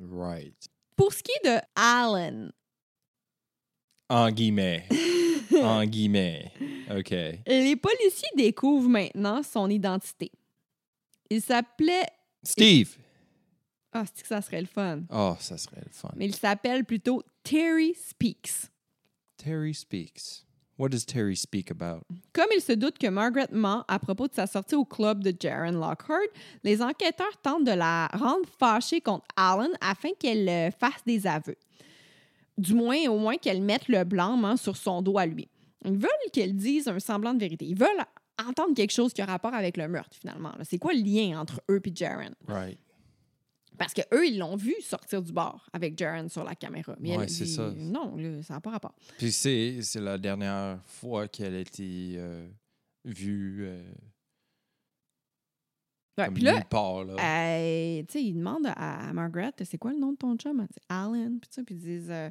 [0.00, 0.54] Right.
[0.96, 2.48] Pour ce qui est de Alan.
[4.08, 4.88] En guillemets.
[5.62, 6.50] en guillemets.
[6.90, 7.10] OK.
[7.10, 10.32] Les policiers découvrent maintenant son identité.
[11.28, 12.06] Il s'appelait.
[12.42, 12.96] Steve.
[13.92, 15.02] Ah, c'est que ça serait le fun.
[15.10, 16.12] Oh, ça serait le fun.
[16.16, 18.70] Mais il s'appelle plutôt Terry Speaks.
[19.36, 20.46] Terry Speaks.
[20.82, 22.02] What does Terry speak about?
[22.32, 25.32] Comme il se doute que Margaret ment à propos de sa sortie au club de
[25.38, 26.26] Jaron Lockhart,
[26.64, 31.54] les enquêteurs tentent de la rendre fâchée contre Alan afin qu'elle euh, fasse des aveux.
[32.58, 35.46] Du moins, au moins qu'elle mette le blanc sur son dos à lui.
[35.84, 37.64] Ils veulent qu'elle dise un semblant de vérité.
[37.64, 38.04] Ils veulent
[38.44, 40.50] entendre quelque chose qui a rapport avec le meurtre, finalement.
[40.68, 42.34] C'est quoi le lien entre eux et Jaron?
[42.48, 42.76] Right.
[43.82, 46.94] Parce qu'eux, ils l'ont vu sortir du bar avec Jaren sur la caméra.
[47.00, 47.72] Mais c'est ça.
[47.76, 48.94] Non, ça n'a pas rapport.
[49.18, 52.46] Puis c'est, la dernière fois qu'elle a été euh,
[53.04, 53.64] vue.
[53.66, 53.82] Euh,
[56.32, 60.64] puis là, tu sais, il demande à, Margaret, c'est quoi le nom de ton chum?
[60.88, 62.30] Alan, puis puis ils disent, euh,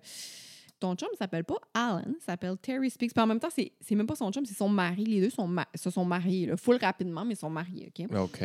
[0.79, 3.13] ton chum s'appelle pas Alan, s'appelle Terry Speaks.
[3.13, 5.03] Puis en même temps, c'est, même pas son chum, c'est son mari.
[5.03, 8.07] Les deux sont se sont mariés, là, full rapidement, mais ils sont mariés, OK?
[8.15, 8.43] OK.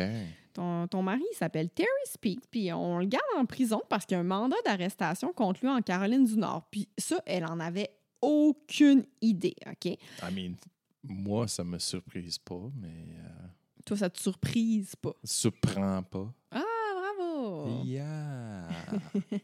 [0.57, 4.21] Ton, mari s'appelle Terry Speaks, puis on le garde en prison parce qu'il y a
[4.21, 6.67] un mandat d'arrestation contre lui en Caroline du Nord.
[6.71, 7.91] Puis ça, elle en avait
[8.21, 9.85] aucune idée, OK?
[9.85, 9.97] I
[10.33, 10.55] mean,
[11.03, 13.05] moi, ça me surprise pas, mais...
[13.19, 13.47] Euh,
[13.85, 15.13] Toi, ça te surprise pas?
[15.23, 16.33] Surprend pas.
[16.49, 16.63] Ah,
[16.95, 17.83] bravo!
[17.83, 18.67] Yeah!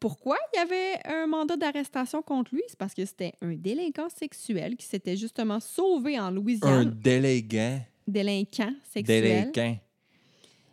[0.00, 2.62] Pourquoi il y avait un mandat d'arrestation contre lui?
[2.68, 6.72] C'est parce que c'était un délinquant sexuel qui s'était justement sauvé en Louisiane.
[6.72, 7.82] Un délinquant?
[8.06, 9.52] Délinquant sexuel.
[9.52, 9.78] Délinquant.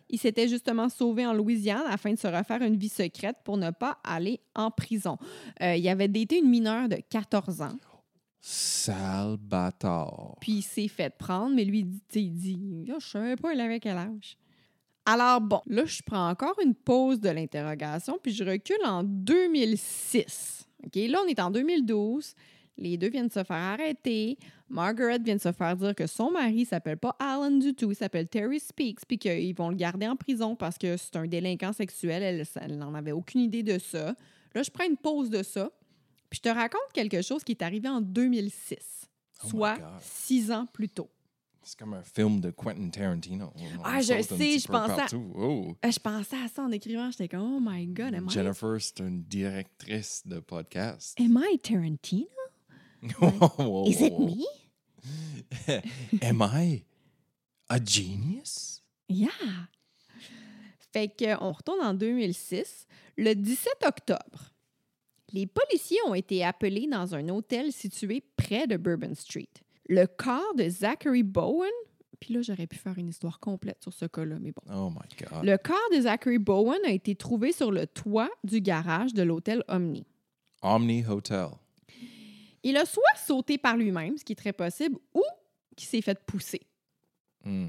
[0.08, 3.70] Il s'était justement sauvé en Louisiane afin de se refaire une vie secrète pour ne
[3.70, 5.18] pas aller en prison.
[5.62, 7.76] Euh, il avait été une mineure de 14 ans.
[8.40, 10.36] Sale bâtard.
[10.40, 11.80] Puis il s'est fait prendre, mais lui,
[12.14, 14.36] il dit Je ne savais pas, il avait quel âge.
[15.04, 20.68] Alors bon, là, je prends encore une pause de l'interrogation, puis je recule en 2006.
[20.84, 22.34] OK, là, on est en 2012.
[22.78, 24.38] Les deux viennent se faire arrêter.
[24.68, 27.96] Margaret vient de se faire dire que son mari s'appelle pas Alan du tout, il
[27.96, 31.72] s'appelle Terry Speaks, puis qu'ils vont le garder en prison parce que c'est un délinquant
[31.72, 32.22] sexuel.
[32.22, 34.14] Elle, n'en avait aucune idée de ça.
[34.54, 35.70] Là, je prends une pause de ça,
[36.28, 39.08] puis je te raconte quelque chose qui est arrivé en 2006,
[39.48, 41.10] soit six ans plus tôt.
[41.62, 43.52] C'est comme un film de Quentin Tarantino.
[43.82, 45.06] ah, je sais, je pensais, à...
[45.34, 45.74] Oh.
[45.82, 47.10] je pensais à ça en écrivant.
[47.10, 51.18] J'étais comme, oh my God, am Jennifer, c'est une directrice de podcast.
[51.20, 52.28] Am I Tarantino?
[53.86, 54.44] Is it me?
[56.22, 56.84] Am I
[57.68, 58.82] a genius?
[59.08, 59.30] Yeah.
[60.92, 64.52] Fait qu'on retourne en 2006, le 17 octobre.
[65.32, 69.50] Les policiers ont été appelés dans un hôtel situé près de Bourbon Street.
[69.88, 71.70] Le corps de Zachary Bowen,
[72.20, 74.62] puis là, j'aurais pu faire une histoire complète sur ce cas-là, mais bon.
[74.74, 75.44] Oh my God.
[75.44, 79.62] Le corps de Zachary Bowen a été trouvé sur le toit du garage de l'hôtel
[79.68, 80.06] Omni.
[80.62, 81.48] Omni Hotel.
[82.68, 85.22] Il a soit sauté par lui-même, ce qui est très possible, ou
[85.76, 86.62] qu'il s'est fait pousser.
[87.44, 87.68] Hmm.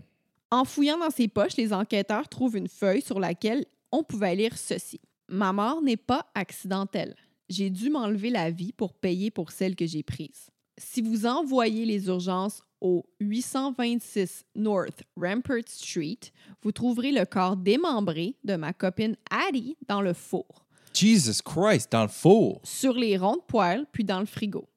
[0.49, 4.57] En fouillant dans ses poches, les enquêteurs trouvent une feuille sur laquelle on pouvait lire
[4.57, 4.99] ceci.
[5.27, 7.15] Ma mort n'est pas accidentelle.
[7.47, 10.49] J'ai dû m'enlever la vie pour payer pour celle que j'ai prise.
[10.79, 16.31] Si vous envoyez les urgences au 826 North Rampart Street,
[16.63, 22.01] vous trouverez le corps démembré de ma copine Addie dans le four, Jesus Christ, dans
[22.01, 22.62] le four.
[22.63, 24.67] sur les ronds de poêle, puis dans le frigo.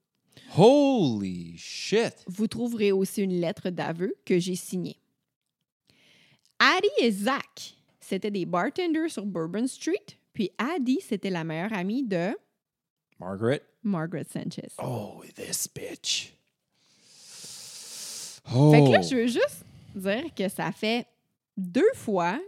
[0.56, 2.24] Holy shit.
[2.26, 4.96] Vous trouverez aussi une lettre d'aveu que j'ai signée.
[6.58, 12.02] Addie et Zach, c'était des bartenders sur Bourbon Street, puis Addie, c'était la meilleure amie
[12.02, 12.36] de
[13.18, 13.62] Margaret.
[13.82, 14.68] Margaret Sanchez.
[14.82, 16.34] Oh, this bitch.
[18.44, 18.72] Fait Oh.
[18.72, 21.06] que là, je veux juste dire que ça fait
[21.56, 22.40] deux fois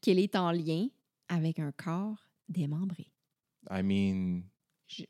[0.00, 0.88] qu'elle est en lien
[1.28, 3.06] avec un corps démembré.
[3.70, 4.42] I mean,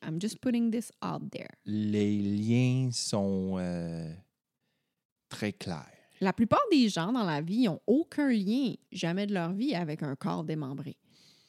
[0.03, 1.51] I'm just putting this out there.
[1.65, 4.13] les liens sont euh,
[5.29, 5.87] très clairs.
[6.21, 10.03] La plupart des gens dans la vie n'ont aucun lien, jamais de leur vie, avec
[10.03, 10.97] un corps démembré.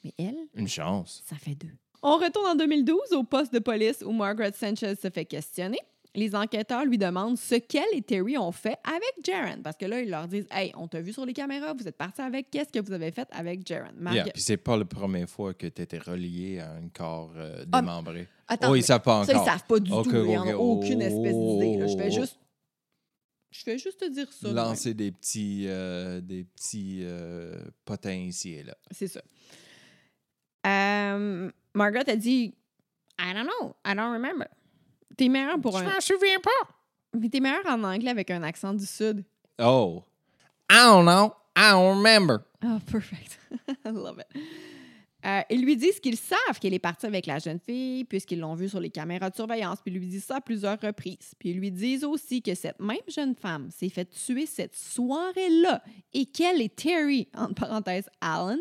[0.03, 1.23] Mais elle, Une chance.
[1.25, 1.71] ça fait deux.
[2.03, 5.79] On retourne en 2012 au poste de police où Margaret Sanchez se fait questionner.
[6.17, 9.61] Les enquêteurs lui demandent ce qu'elle et Terry ont fait avec Jaron.
[9.63, 11.95] Parce que là, ils leur disent Hey, on t'a vu sur les caméras, vous êtes
[11.95, 13.91] parti avec, qu'est-ce que vous avez fait avec Jaron?
[14.11, 17.63] Yeah, puis c'est pas la première fois que tu étais relié à un corps euh,
[17.71, 18.27] Ah, démembré.
[18.47, 19.47] Attends, oh, ils savent pas ça, ils encore.
[19.47, 20.03] savent pas du tout.
[20.09, 21.87] Ils n'en ok, ont aucune espèce d'idée.
[21.87, 22.19] Je fais oh.
[22.19, 22.39] juste.
[23.51, 24.51] Je fais juste te dire ça.
[24.51, 28.75] Lancer des petits, euh, des petits euh, potins ici et là.
[28.89, 29.21] C'est ça.
[30.65, 32.55] Euh, Margaret a dit
[33.19, 34.47] I don't know, I don't remember.
[35.17, 35.99] T'es meilleur pour un.
[35.99, 36.69] souviens pas.
[37.13, 39.25] Mais t'es meilleur en anglais avec un accent du Sud.
[39.59, 40.03] Oh.
[40.69, 41.33] I don't know.
[41.55, 42.45] I don't remember.
[42.63, 43.39] Oh, perfect.
[43.85, 44.41] I love it.
[45.25, 48.53] Euh, ils lui disent qu'ils savent qu'elle est partie avec la jeune fille puisqu'ils l'ont
[48.53, 51.33] vue sur les caméras de surveillance, puis ils lui disent ça à plusieurs reprises.
[51.39, 55.83] Puis ils lui disent aussi que cette même jeune femme s'est fait tuer cette soirée-là
[56.13, 58.59] et qu'elle et Terry, entre parenthèses Allen,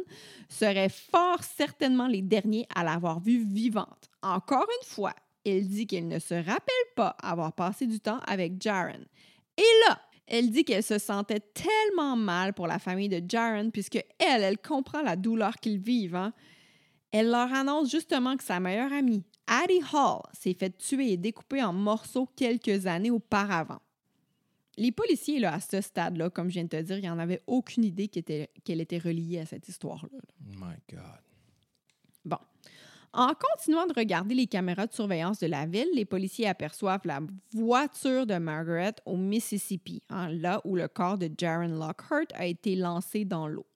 [0.49, 4.11] seraient fort certainement les derniers à l'avoir vue vivante.
[4.23, 5.15] Encore une fois,
[5.49, 9.05] elle dit qu'elle ne se rappelle pas avoir passé du temps avec Jaron.
[9.57, 14.05] Et là, elle dit qu'elle se sentait tellement mal pour la famille de Jaron puisque
[14.19, 16.17] elle, elle comprend la douleur qu'ils vivent.
[16.17, 16.33] hein.
[17.13, 21.63] Elle leur annonce justement que sa meilleure amie, Addie Hall, s'est fait tuer et découper
[21.63, 23.81] en morceaux quelques années auparavant.
[24.77, 27.43] Les policiers, là, à ce stade-là, comme je viens de te dire, ils n'en avaient
[27.47, 30.19] aucune idée qu'elle était, reliée à cette histoire-là.
[30.41, 31.23] My God.
[32.25, 32.37] Bon.
[33.13, 37.21] En continuant de regarder les caméras de surveillance de la ville, les policiers aperçoivent la
[37.53, 42.77] voiture de Margaret au Mississippi, hein, là où le corps de Jaron Lockhart a été
[42.77, 43.67] lancé dans l'eau.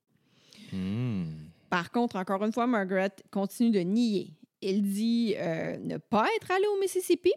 [0.72, 1.26] Hmm.
[1.70, 4.34] Par contre, encore une fois, Margaret continue de nier.
[4.62, 7.32] Elle dit euh, ne pas être allée au Mississippi.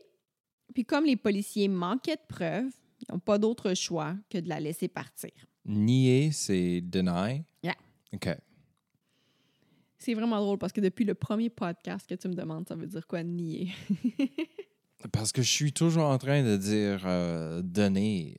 [0.74, 4.60] Puis comme les policiers manquaient de preuves, ils n'ont pas d'autre choix que de la
[4.60, 5.32] laisser partir.
[5.66, 7.44] Nier, c'est deny?
[7.64, 7.76] Yeah.
[8.14, 8.30] OK.
[10.04, 12.88] C'est vraiment drôle parce que depuis le premier podcast que tu me demandes, ça veut
[12.88, 13.72] dire quoi nier?
[15.14, 18.38] Parce que je suis toujours en train de dire euh, donner.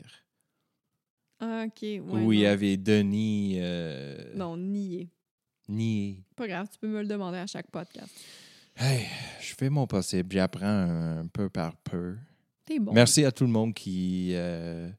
[1.40, 1.80] Ah, OK.
[1.82, 5.08] Ouais, Où il y avait Denis euh, Non, nier.
[5.66, 6.22] nier.
[6.36, 8.14] Pas grave, tu peux me le demander à chaque podcast.
[8.76, 9.06] Hey,
[9.40, 10.32] je fais mon possible.
[10.32, 12.16] J'apprends un peu par peu.
[12.66, 12.92] T'es bon.
[12.92, 14.90] Merci à tout le monde qui, euh,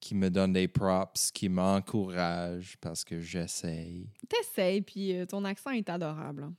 [0.00, 4.08] qui me donne des props, qui m'encourage parce que j'essaye.
[4.28, 6.44] T'essayes, puis euh, ton accent est adorable.
[6.44, 6.54] hein.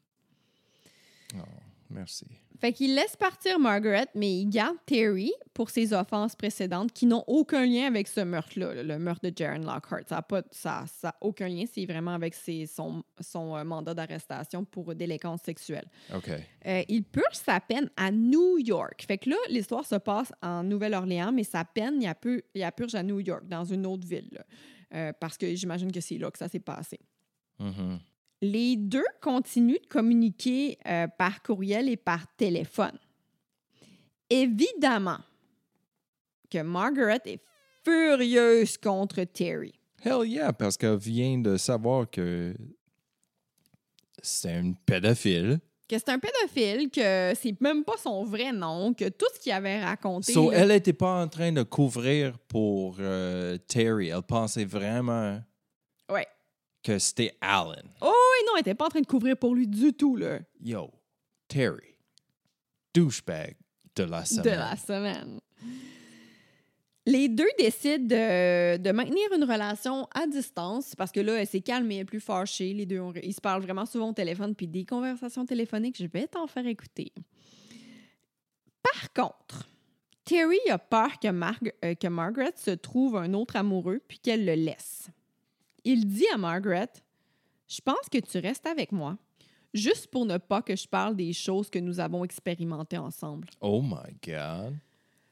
[1.36, 2.26] Oh, merci.
[2.60, 7.24] Fait qu'il laisse partir Margaret, mais il garde Terry pour ses offenses précédentes qui n'ont
[7.26, 10.02] aucun lien avec ce meurtre-là, là, le meurtre de Jaron Lockhart.
[10.08, 13.64] Ça n'a pas, ça, ça a aucun lien, c'est vraiment avec ses- son, son euh,
[13.64, 15.86] mandat d'arrestation pour délinquance sexuelle.
[16.14, 16.30] OK.
[16.66, 19.06] Euh, il purge sa peine à New York.
[19.08, 22.60] Fait que là, l'histoire se passe en Nouvelle-Orléans, mais sa peine, il la, pu- il
[22.62, 24.28] la purge à New York, dans une autre ville.
[24.34, 24.44] là.
[24.96, 27.00] Euh, parce que j'imagine que c'est là que ça s'est passé.
[27.60, 28.00] Mhm.
[28.42, 32.98] Les deux continuent de communiquer euh, par courriel et par téléphone.
[34.30, 35.18] Évidemment
[36.50, 37.42] que Margaret est
[37.84, 39.74] furieuse contre Terry.
[40.04, 42.56] Hell yeah, parce qu'elle vient de savoir que
[44.22, 45.60] c'est une pédophile.
[45.88, 49.52] Que c'est un pédophile, que c'est même pas son vrai nom, que tout ce qu'il
[49.52, 50.32] avait raconté.
[50.32, 54.10] So, là- elle n'était pas en train de couvrir pour euh, Terry.
[54.10, 55.42] Elle pensait vraiment
[56.12, 56.28] Ouais.
[56.84, 57.74] Que c'était Alan.
[58.02, 60.40] Oh, et non, elle était pas en train de couvrir pour lui du tout, là.
[60.62, 60.92] Yo,
[61.48, 61.96] Terry,
[62.94, 63.56] douchebag
[63.96, 64.44] de la semaine.
[64.44, 65.40] De la semaine.
[67.06, 71.62] Les deux décident de, de, maintenir une relation à distance parce que là, elle s'est
[71.62, 72.74] calmée, elle est plus fâchée.
[72.74, 76.28] Les deux, ils se parlent vraiment souvent au téléphone, puis des conversations téléphoniques, je vais
[76.28, 77.12] t'en faire écouter.
[78.84, 79.68] Par contre,
[80.24, 81.28] Terry a peur que,
[81.84, 85.10] euh, que Margaret se trouve un autre amoureux puis qu'elle le laisse.
[85.84, 86.90] Il dit à Margaret
[87.68, 89.18] Je pense que tu restes avec moi,
[89.74, 93.48] juste pour ne pas que je parle des choses que nous avons expérimentées ensemble.
[93.62, 94.76] Oh my God.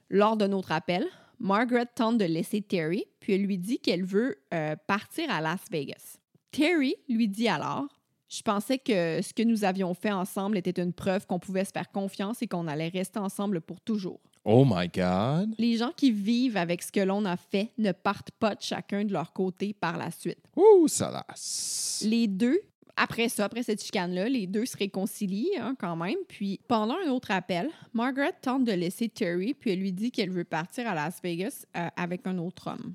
[0.09, 1.05] Lors de notre appel,
[1.39, 5.61] Margaret tente de laisser Terry, puis elle lui dit qu'elle veut euh, partir à Las
[5.69, 6.17] Vegas.
[6.51, 7.85] Terry lui dit alors
[8.29, 11.71] Je pensais que ce que nous avions fait ensemble était une preuve qu'on pouvait se
[11.71, 14.19] faire confiance et qu'on allait rester ensemble pour toujours.
[14.49, 15.55] Oh my God!
[15.57, 19.03] Les gens qui vivent avec ce que l'on a fait ne partent pas de chacun
[19.03, 20.39] de leur côté par la suite.
[20.55, 22.01] Ouh, ça lasse!
[22.07, 22.61] Les deux,
[22.95, 26.15] après ça, après cette chicane-là, les deux se réconcilient hein, quand même.
[26.29, 30.31] Puis pendant un autre appel, Margaret tente de laisser Terry, puis elle lui dit qu'elle
[30.31, 32.93] veut partir à Las Vegas euh, avec un autre homme.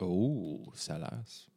[0.00, 1.48] Oh, ça lasse.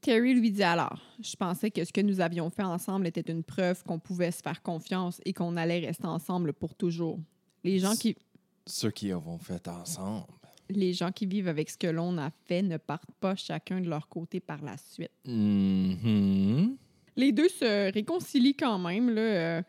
[0.00, 3.44] Terry lui dit alors Je pensais que ce que nous avions fait ensemble était une
[3.44, 7.18] preuve qu'on pouvait se faire confiance et qu'on allait rester ensemble pour toujours.
[7.64, 8.16] Les gens qui
[8.68, 10.26] ceux qui avons fait ensemble.
[10.70, 13.88] Les gens qui vivent avec ce que l'on a fait ne partent pas chacun de
[13.88, 15.10] leur côté par la suite.
[15.26, 16.76] Mm-hmm.
[17.16, 19.10] Les deux se réconcilient quand même.
[19.10, 19.62] Là, euh,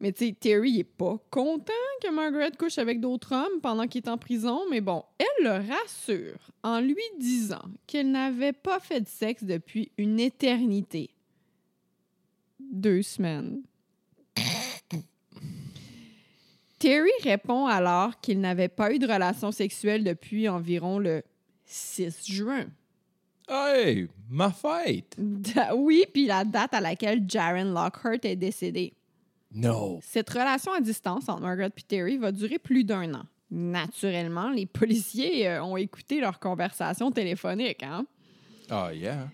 [0.00, 1.72] mais tu sais, Terry n'est pas content
[2.02, 5.72] que Margaret couche avec d'autres hommes pendant qu'il est en prison, mais bon, elle le
[5.72, 11.10] rassure en lui disant qu'elle n'avait pas fait de sexe depuis une éternité.
[12.58, 13.62] Deux semaines.
[16.84, 21.22] Terry répond alors qu'il n'avait pas eu de relation sexuelle depuis environ le
[21.64, 22.66] 6 juin.
[23.48, 25.16] Hey, ma fête!
[25.76, 28.92] oui, puis la date à laquelle Jaren Lockhart est décédé.
[29.50, 29.98] Non.
[30.02, 33.24] Cette relation à distance entre Margaret et Terry va durer plus d'un an.
[33.50, 38.04] Naturellement, les policiers euh, ont écouté leur conversation téléphonique, hein?
[38.68, 39.30] Ah, yeah.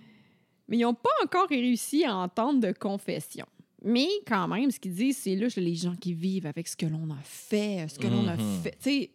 [0.68, 3.46] Mais ils n'ont pas encore réussi à entendre de confession.
[3.82, 6.86] Mais quand même, ce qu'ils disent, c'est là, les gens qui vivent avec ce que
[6.86, 8.62] l'on a fait, ce que l'on a mhm.
[8.62, 8.76] fait.
[8.82, 9.10] Tu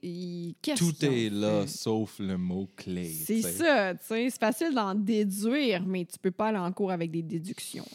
[0.64, 3.06] sais, Tout est là, sauf le mot-clé.
[3.06, 4.30] C'est ça, tu sais.
[4.30, 7.86] C'est facile d'en déduire, mais tu peux pas aller en cours avec des déductions.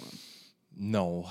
[0.79, 1.25] Non.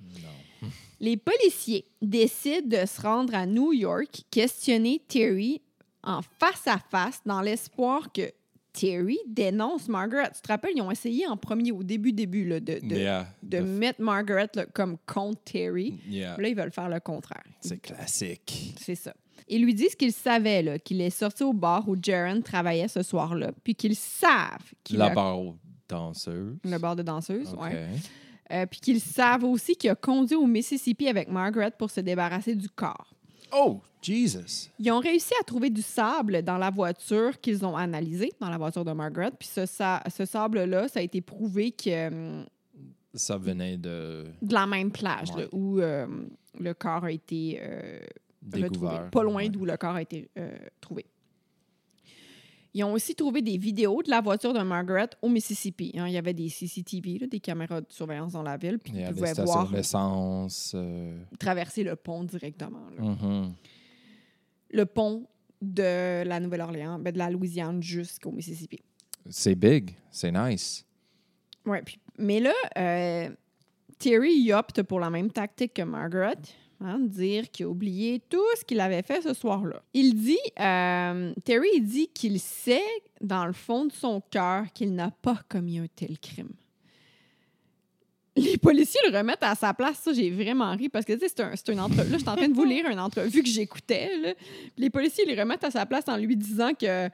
[0.00, 0.68] Non.
[1.00, 5.60] Les policiers décident de se rendre à New York, questionner Terry
[6.04, 8.32] en face à face dans l'espoir que
[8.72, 10.30] Terry dénonce Margaret.
[10.34, 12.80] Tu te rappelles, ils ont essayé en premier, au début, début, là, de,
[13.42, 16.00] de, mettre Margaret comme contre Terry.
[16.10, 17.44] Là, ils veulent faire le contraire.
[17.60, 18.74] C'est classique.
[18.78, 19.14] C'est ça.
[19.48, 23.50] Ils lui disent qu'ils savaient qu'il est sorti au bar où Jaron travaillait ce soir-là,
[23.62, 25.38] puis qu'ils savent qu'il La bar
[25.88, 26.56] danseuse.
[26.64, 27.68] Le bar de danseuse, oui.
[28.52, 32.54] Euh, puis qu'ils savent aussi qu'il a conduit au Mississippi avec Margaret pour se débarrasser
[32.54, 33.11] du corps.
[33.52, 34.70] Oh, Jesus!
[34.78, 38.58] Ils ont réussi à trouver du sable dans la voiture qu'ils ont analysée, dans la
[38.58, 39.32] voiture de Margaret.
[39.38, 42.08] Puis ce, ce sable-là, ça a été prouvé que.
[42.08, 42.46] Hum,
[43.14, 44.24] ça venait de.
[44.40, 46.06] De la même plage, où euh,
[46.58, 48.00] le corps a été euh,
[48.42, 49.08] Découvert.
[49.10, 50.50] Pas loin d'où le corps a été euh,
[50.80, 51.06] trouvé.
[52.74, 55.92] Ils ont aussi trouvé des vidéos de la voiture de Margaret au Mississippi.
[55.96, 56.06] Hein.
[56.06, 58.78] il y avait des CCTV, des caméras de surveillance dans la ville.
[58.78, 59.70] Puis ils pouvaient voir.
[59.74, 61.18] Euh...
[61.38, 62.86] Traverser le pont directement.
[62.98, 63.50] Mm-hmm.
[64.70, 65.26] Le pont
[65.60, 68.80] de la Nouvelle-Orléans, ben, de la Louisiane jusqu'au Mississippi.
[69.28, 70.84] C'est big, c'est nice.
[71.66, 71.78] Oui,
[72.18, 73.30] mais là, euh,
[73.98, 76.38] Terry opte pour la même tactique que Margaret.
[76.84, 79.82] Hein, dire qu'il a oublié tout ce qu'il avait fait ce soir-là.
[79.94, 82.82] Il dit, euh, Terry dit qu'il sait
[83.20, 86.50] dans le fond de son cœur qu'il n'a pas commis un tel crime.
[88.36, 89.98] Les policiers le remettent à sa place.
[89.98, 92.10] Ça, j'ai vraiment ri parce que, c'est un, c'est une entrevue.
[92.10, 94.36] Là, je suis en train de vous lire une entrevue que j'écoutais.
[94.78, 97.10] Les policiers le remettent à sa place en lui disant que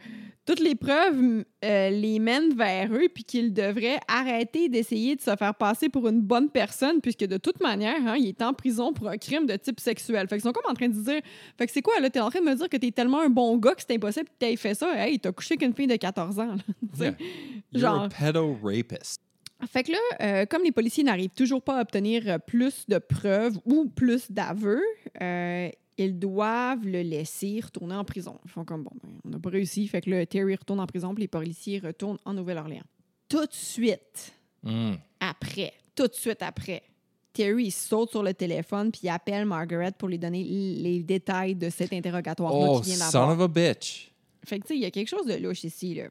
[0.48, 5.36] toutes les preuves euh, les mènent vers eux, puis qu'ils devraient arrêter d'essayer de se
[5.36, 8.94] faire passer pour une bonne personne, puisque de toute manière, hein, il est en prison
[8.94, 10.26] pour un crime de type sexuel.
[10.26, 11.20] Fait qu'ils sont comme en train de dire,
[11.58, 13.28] fait que c'est quoi, là, t'es en train de me dire que t'es tellement un
[13.28, 14.90] bon gars que c'est impossible que t'aies fait ça?
[14.96, 16.56] Hey, t'as couché qu'une fille de 14 ans.
[17.74, 18.04] Genre.
[18.04, 19.27] a pedo-rapist.
[19.66, 23.58] Fait que là, euh, comme les policiers n'arrivent toujours pas à obtenir plus de preuves
[23.64, 24.82] ou plus d'aveux,
[25.20, 28.38] euh, ils doivent le laisser retourner en prison.
[28.44, 29.88] Ils font comme, bon, ben, on n'a pas réussi.
[29.88, 32.84] Fait que le Terry retourne en prison, puis les policiers retournent en Nouvelle-Orléans.
[33.28, 34.32] Tout de suite,
[34.62, 34.92] hmm.
[35.18, 36.84] après, tout de suite après,
[37.32, 41.92] Terry saute sur le téléphone puis appelle Margaret pour lui donner les détails de cet
[41.92, 43.28] interrogatoire oh, qu'il vient d'avoir.
[43.28, 44.12] son of a bitch!
[44.44, 46.04] Fait que, tu sais, il y a quelque chose de louche ici, là.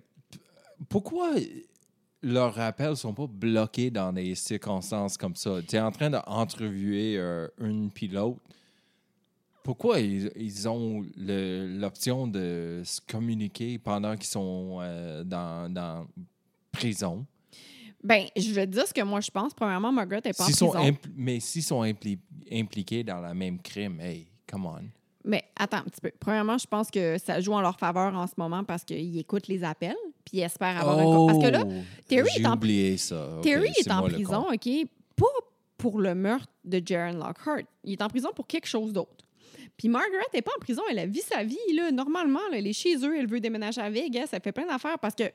[0.89, 1.34] Pourquoi
[2.22, 5.61] leurs rappels sont pas bloqués dans des circonstances comme ça.
[5.68, 8.38] Tu es en train d'entrevuer euh, une pilote.
[9.63, 16.07] Pourquoi ils, ont l'option de se communiquer pendant qu'ils sont euh, dans, dans,
[16.72, 17.26] prison?
[18.01, 19.53] Ben, je vais te dire ce que moi je pense.
[19.53, 20.74] Premièrement, Margaret n'est pas en prison.
[21.15, 24.84] mais s'ils sont impliqués dans le même crime, hey, come on.
[25.26, 26.11] Mais attends un petit peu.
[26.18, 29.49] Premièrement, je pense que ça joue en leur faveur en ce moment parce qu'ils écoutent
[29.49, 29.97] les appels
[30.28, 31.28] puis ils espèrent avoir un...
[31.28, 31.72] Parce que là, oh,
[32.08, 32.54] Terry est en...
[32.54, 33.40] oublié ça.
[33.42, 34.70] Terry est, en prison, OK?
[35.16, 35.26] Pas
[35.78, 37.64] pour le meurtre de Jaron Lockhart.
[37.84, 39.26] Il est en prison pour quelque chose d'autre.
[39.78, 41.58] Puis Margaret n'est pas en prison, elle a vit sa vie.
[41.74, 41.92] Là.
[41.92, 45.16] Normalement, elle est chez eux, elle veut déménager à Vegas, elle fait plein d'affaires parce
[45.16, 45.32] que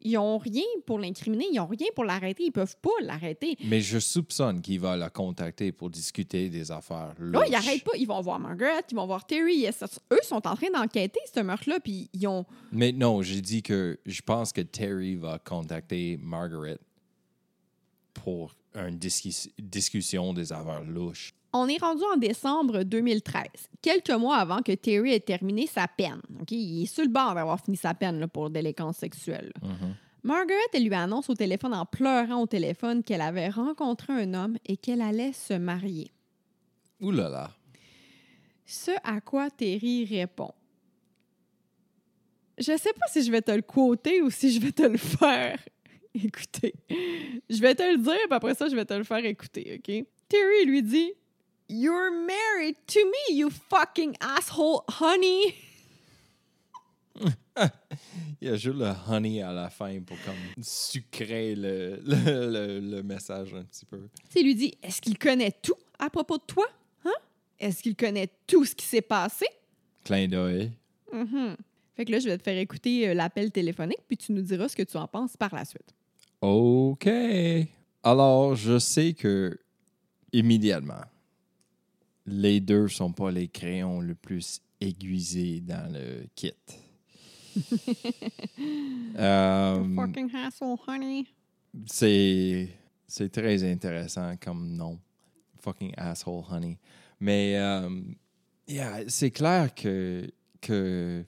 [0.00, 3.56] ils n'ont rien pour l'incriminer, ils n'ont rien pour l'arrêter, ils peuvent pas l'arrêter.
[3.64, 7.14] Mais je soupçonne qu'il va la contacter pour discuter des affaires.
[7.20, 7.96] Non, ils n'arrêtent pas.
[7.96, 9.66] Ils vont voir Margaret, ils vont voir Terry.
[9.66, 12.44] Eux sont en train d'enquêter ce meurtre-là, puis ils ont.
[12.72, 16.78] Mais non, j'ai dit que je pense que Terry va contacter Margaret
[18.28, 21.32] pour une discussion des affaires louches.
[21.54, 23.44] On est rendu en décembre 2013,
[23.80, 26.20] quelques mois avant que Terry ait terminé sa peine.
[26.50, 29.50] Il est sur le bord d'avoir fini sa peine là, pour délinquance sexuelle.
[29.62, 29.94] Mm-hmm.
[30.24, 34.58] Margaret, elle lui annonce au téléphone en pleurant au téléphone qu'elle avait rencontré un homme
[34.66, 36.10] et qu'elle allait se marier.
[37.00, 37.50] Ouh là là.
[38.66, 40.52] Ce à quoi Terry répond.
[42.58, 44.98] Je sais pas si je vais te le quoter ou si je vais te le
[44.98, 45.58] faire
[46.24, 46.74] écouter.
[47.48, 50.06] Je vais te le dire, puis après ça, je vais te le faire écouter, OK?
[50.28, 51.12] Terry lui dit
[51.68, 55.54] You're married to me, you fucking asshole, honey.
[58.40, 63.02] Il y a juste le honey à la fin pour comme sucrer le, le, le,
[63.02, 64.08] message un petit peu.
[64.32, 66.66] Tu lui dit Est-ce qu'il connaît tout à propos de toi
[67.04, 67.10] hein?
[67.58, 69.46] Est-ce qu'il connaît tout ce qui s'est passé?
[70.04, 70.72] Clin d'œil.
[71.12, 71.56] Mm-hmm.
[71.96, 74.68] Fait que là, je vais te faire écouter euh, l'appel téléphonique, puis tu nous diras
[74.68, 75.94] ce que tu en penses par la suite.
[76.40, 77.08] OK.
[78.02, 79.58] Alors, je sais que
[80.32, 81.04] immédiatement,
[82.26, 86.52] les deux sont pas les crayons le plus aiguisés dans le kit.
[89.18, 91.26] um, fucking hassle, honey.
[91.86, 92.68] C'est,
[93.06, 94.98] c'est très intéressant comme nom.
[95.60, 96.78] Fucking asshole, honey.
[97.20, 98.14] Mais um,
[98.66, 100.30] yeah, c'est clair que,
[100.60, 101.24] que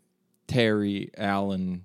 [0.46, 1.80] Terry Allen,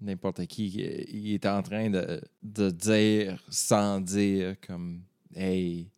[0.00, 5.02] n'importe qui, il est en train de, de dire sans dire comme
[5.34, 5.90] Hey,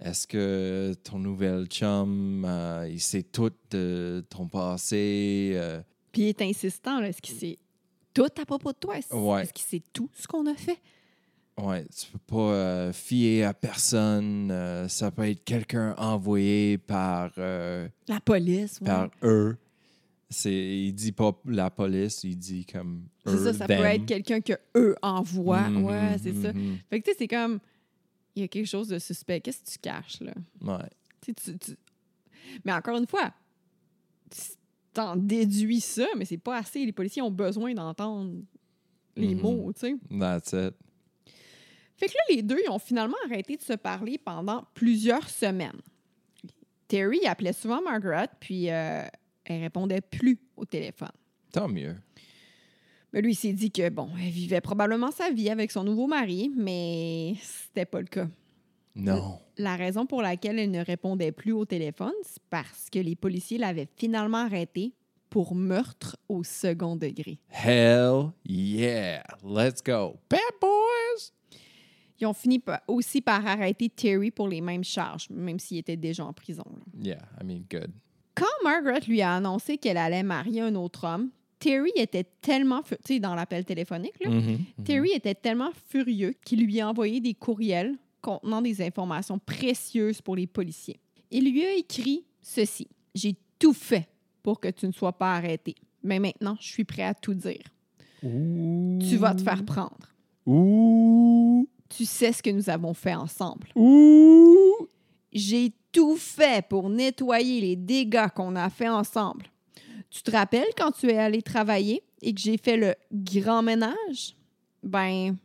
[0.00, 5.52] est-ce que ton nouvel chum, euh, il sait tout de ton passé?
[5.54, 5.82] Euh?
[6.12, 7.58] Puis il est insistant, est-ce qu'il sait
[8.14, 8.98] tout à propos de toi?
[8.98, 10.78] Est-ce qu'il sait tout ce qu'on a fait?
[11.58, 14.86] Ouais, tu peux pas euh, fier à personne.
[14.88, 17.32] ça peut être quelqu'un envoyé par...
[17.36, 19.56] la police, Par eux.
[20.28, 24.40] C'est, il dit pas la police, il dit comme C'est ça, ça peut être quelqu'un
[24.40, 25.68] que eux envoient.
[25.68, 26.52] Mm-hmm, ouais, c'est ça.
[26.52, 26.76] Mm-hmm.
[26.90, 27.60] Fait que tu sais, c'est comme
[28.34, 29.40] il y a quelque chose de suspect.
[29.40, 30.34] Qu'est-ce que tu caches, là?
[30.60, 30.88] Ouais.
[31.20, 31.76] Tu, tu...
[32.64, 33.32] Mais encore une fois,
[34.30, 36.84] tu en déduis ça, mais c'est pas assez.
[36.84, 38.34] Les policiers ont besoin d'entendre
[39.16, 39.40] les mm-hmm.
[39.40, 39.96] mots, tu sais.
[40.18, 40.74] That's it.
[41.96, 45.80] Fait que là, les deux, ils ont finalement arrêté de se parler pendant plusieurs semaines.
[46.88, 49.02] Terry appelait souvent Margaret, puis euh,
[49.46, 51.12] elle répondait plus au téléphone.
[51.52, 51.96] Tant mieux.
[53.12, 56.06] Mais lui, il s'est dit que, bon, elle vivait probablement sa vie avec son nouveau
[56.06, 58.28] mari, mais c'était pas le cas.
[58.94, 59.38] Non.
[59.58, 63.58] La raison pour laquelle elle ne répondait plus au téléphone, c'est parce que les policiers
[63.58, 64.94] l'avaient finalement arrêtée
[65.30, 67.38] pour meurtre au second degré.
[67.50, 69.22] Hell yeah!
[69.44, 70.16] Let's go!
[70.30, 71.32] Bad boys!
[72.18, 76.24] Ils ont fini aussi par arrêter Terry pour les mêmes charges, même s'il était déjà
[76.24, 76.64] en prison.
[76.98, 77.92] Yeah, I mean, good.
[78.36, 82.94] Quand Margaret lui a annoncé qu'elle allait marier un autre homme, Terry était tellement, tu
[83.04, 84.84] sais, dans l'appel téléphonique, là, mm-hmm, mm-hmm.
[84.84, 90.36] Terry était tellement furieux qu'il lui a envoyé des courriels contenant des informations précieuses pour
[90.36, 91.00] les policiers.
[91.30, 94.06] Il lui a écrit ceci J'ai tout fait
[94.42, 97.64] pour que tu ne sois pas arrêté, mais maintenant, je suis prêt à tout dire.
[98.20, 100.12] Tu vas te faire prendre.
[101.88, 103.68] Tu sais ce que nous avons fait ensemble.
[105.32, 109.46] J'ai tout fait pour nettoyer les dégâts qu'on a fait ensemble.
[110.10, 114.36] Tu te rappelles quand tu es allé travailler et que j'ai fait le grand ménage?
[114.82, 115.36] Ben,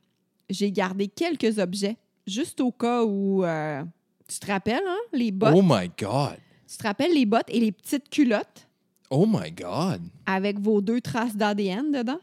[0.49, 1.95] j'ai gardé quelques objets,
[2.27, 3.45] juste au cas où.
[3.45, 3.81] Euh,
[4.27, 4.99] tu te rappelles, hein?
[5.13, 5.55] Les bottes?
[5.55, 6.35] Oh my God!
[6.69, 8.67] Tu te rappelles les bottes et les petites culottes?
[9.09, 10.01] Oh my God!
[10.25, 12.19] Avec vos deux traces d'ADN dedans?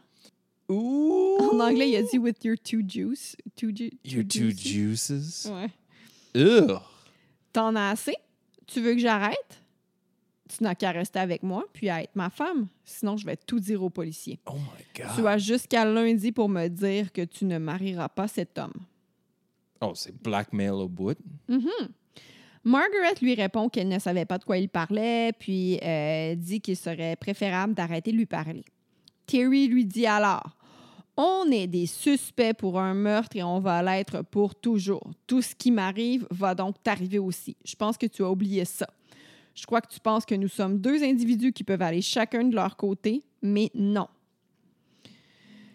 [0.69, 1.37] Ouh!
[1.51, 3.35] En anglais, il a dit with your two juices.
[3.59, 5.49] your two juices?
[5.51, 5.71] Ouais.
[6.35, 6.79] Ugh!
[7.53, 8.15] T'en as assez?
[8.67, 9.63] Tu veux que j'arrête?
[10.49, 12.67] Tu n'as qu'à rester avec moi puis à être ma femme.
[12.83, 14.39] Sinon, je vais tout dire aux policiers.
[14.47, 15.15] Oh my God.
[15.15, 18.73] Tu as jusqu'à lundi pour me dire que tu ne marieras pas cet homme.
[19.81, 21.17] Oh, c'est blackmail au bout.
[22.63, 26.75] Margaret lui répond qu'elle ne savait pas de quoi il parlait, puis euh, dit qu'il
[26.75, 28.65] serait préférable d'arrêter de lui parler.
[29.25, 30.57] Terry lui dit alors
[31.21, 35.11] On est des suspects pour un meurtre et on va l'être pour toujours.
[35.27, 37.57] Tout ce qui m'arrive va donc t'arriver aussi.
[37.65, 38.87] Je pense que tu as oublié ça.
[39.53, 42.55] Je crois que tu penses que nous sommes deux individus qui peuvent aller chacun de
[42.55, 44.07] leur côté, mais non.
[45.03, 45.11] Tu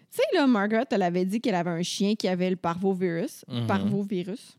[0.09, 3.45] sais, là, Margaret, elle avait dit qu'elle avait un chien qui avait le parvovirus.
[3.47, 3.67] Mhm.
[3.67, 4.57] Parvovirus.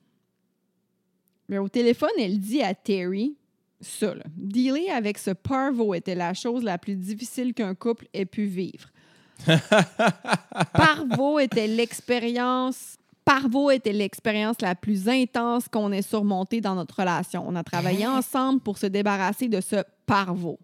[1.49, 3.35] Mais au téléphone, elle dit à Terry
[3.81, 4.15] ça.
[4.15, 8.45] Là, Dealer avec ce parvo était la chose la plus difficile qu'un couple ait pu
[8.45, 8.89] vivre.
[10.73, 12.97] parvo était l'expérience.
[13.25, 17.45] Parvo était l'expérience la plus intense qu'on ait surmontée dans notre relation.
[17.47, 20.59] On a travaillé ensemble pour se débarrasser de ce parvo.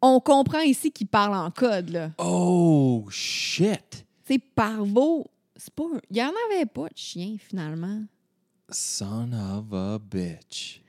[0.00, 2.12] On comprend ici qu'il parle en code, là.
[2.18, 4.06] Oh, shit.
[4.24, 5.26] C'est parvo.
[5.56, 5.82] C'est pas.
[5.92, 8.02] un- Il n'y en avait pas de chien, finalement.
[8.70, 10.80] Son of a bitch.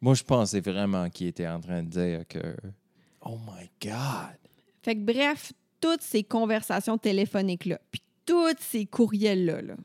[0.00, 2.56] Moi, je pensais vraiment qu'il était en train de dire que.
[3.22, 4.38] Oh my God.
[4.82, 9.76] Fait que bref, toutes ces conversations téléphoniques-là, puis tous ces courriels-là, là,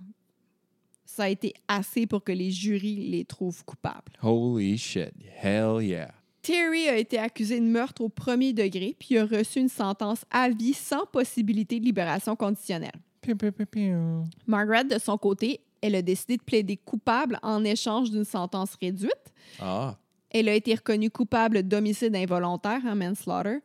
[1.06, 4.12] ça a été assez pour que les jurys les trouvent coupables.
[4.22, 5.14] Holy shit.
[5.42, 6.14] Hell yeah.
[6.42, 10.50] Terry a été accusé de meurtre au premier degré, puis a reçu une sentence à
[10.50, 13.00] vie sans possibilité de libération conditionnelle.
[13.22, 14.24] Piou, piou, piou.
[14.46, 19.34] Margaret, de son côté, elle a décidé de plaider coupable en échange d'une sentence réduite.
[19.60, 19.98] Ah.
[20.30, 23.60] Elle a été reconnue coupable d'homicide involontaire, hein, manslaughter,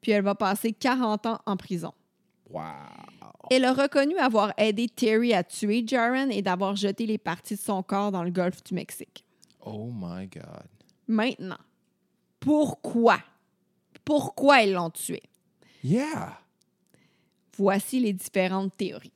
[0.00, 1.92] puis elle va passer 40 ans en prison.
[2.48, 2.62] Wow.
[3.50, 7.60] Elle a reconnu avoir aidé Terry à tuer Jaron et d'avoir jeté les parties de
[7.60, 9.24] son corps dans le golfe du Mexique.
[9.64, 10.66] Oh my God.
[11.08, 11.58] Maintenant,
[12.38, 13.18] pourquoi?
[14.04, 15.22] Pourquoi ils l'ont tué?
[15.84, 16.38] Yeah.
[17.56, 19.12] Voici les différentes théories.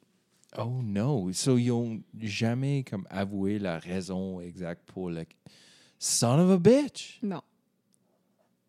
[0.59, 1.33] Oh no.
[1.33, 5.25] So, ils ont jamais comme avoué la raison exacte pour le.
[5.99, 7.19] Son of a bitch.
[7.23, 7.41] Non.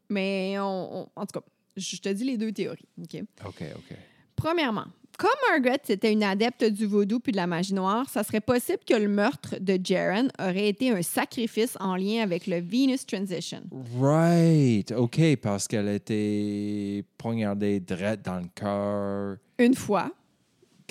[0.10, 1.46] Mais on, on- en tout cas,
[1.78, 2.88] je te dis les deux théories.
[3.02, 3.22] OK?
[3.46, 3.98] OK, OK.
[4.36, 4.86] Premièrement,
[5.18, 8.80] comme Margaret c'était une adepte du vaudou puis de la magie noire, ça serait possible
[8.86, 13.62] que le meurtre de Jaron aurait été un sacrifice en lien avec le Venus Transition.
[13.98, 14.92] Right.
[14.92, 20.12] OK, parce qu'elle était poignardée direct dans le cœur, Une fois.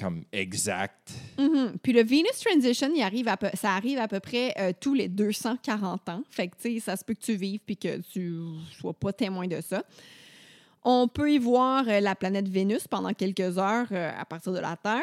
[0.01, 1.13] comme exact.
[1.39, 1.77] Mhm.
[1.83, 4.95] Puis le Venus Transition, il arrive à peu- ça arrive à peu près euh, tous
[4.95, 6.23] les 240 ans.
[6.31, 8.39] Fait que, tu sais, ça se peut que tu vives puis que tu
[8.81, 9.85] sois pas témoin de ça.
[10.85, 14.59] On peut y voir euh, la planète Vénus pendant quelques heures euh, à partir de
[14.59, 15.01] la Terre.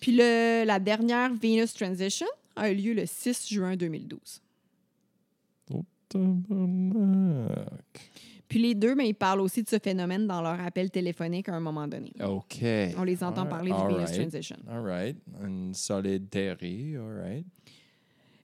[0.00, 2.26] Puis le- la dernière Venus Transition
[2.56, 4.40] a eu lieu le 6 juin 2012.
[6.08, 7.58] Tabarnak.
[8.48, 11.54] Puis les deux, mais ils parlent aussi de ce phénomène dans leur appel téléphonique à
[11.54, 12.12] un moment donné.
[12.22, 12.58] OK.
[12.98, 14.20] On les entend All- parler du all Venus right.
[14.20, 14.56] Transition.
[14.70, 15.16] All right.
[15.42, 16.96] Une solide théorie.
[16.96, 17.46] All right.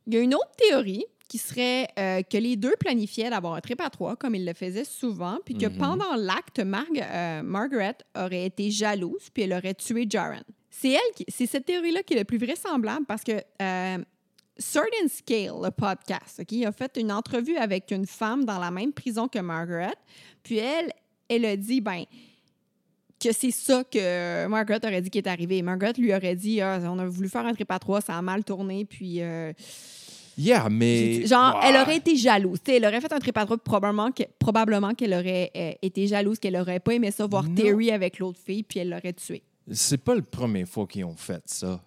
[0.07, 3.61] Il y a une autre théorie qui serait euh, que les deux planifiaient d'avoir un
[3.61, 5.77] trip à trois, comme ils le faisaient souvent, puis que Mhm.
[5.77, 10.41] pendant l'acte, Marg- euh, Margaret aurait été jalouse, puis elle aurait tué Jaron.
[10.71, 13.99] C'est elle, qui- c'est cette théorie-là qui est le plus vraisemblable parce que euh,
[14.59, 18.71] Sword and Scale, le podcast, ok, a fait une entrevue avec une femme dans la
[18.71, 19.95] même prison que Margaret,
[20.43, 20.91] puis elle,
[21.29, 22.05] elle a dit, ben,
[23.23, 25.61] que c'est ça que Margaret aurait dit qui est arrivé.
[25.63, 28.23] Margaret lui aurait dit, Ah, on a voulu faire un trip à trois, ça a
[28.23, 29.53] mal tourné, puis euh,
[30.41, 31.27] Yeah, mais.
[31.27, 32.61] Genre, elle aurait été jalouse.
[32.65, 35.73] Tu sais, elle aurait fait un trip à trois, probablement que- probablement qu'elle aurait euh,
[35.83, 37.55] été jalouse, qu'elle aurait pas aimé ça voir Non.
[37.57, 39.43] Terry avec l'autre fille, puis elle l'aurait tué.
[39.73, 41.83] C'est pas la première fois qu'ils ont fait ça.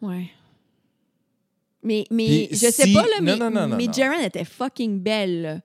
[0.00, 0.30] Ouais.
[1.82, 3.92] Mais, mais Puis je sais si- pas, là, non, mais, non, non, non, mais.
[3.92, 5.62] Jaren était fucking belle.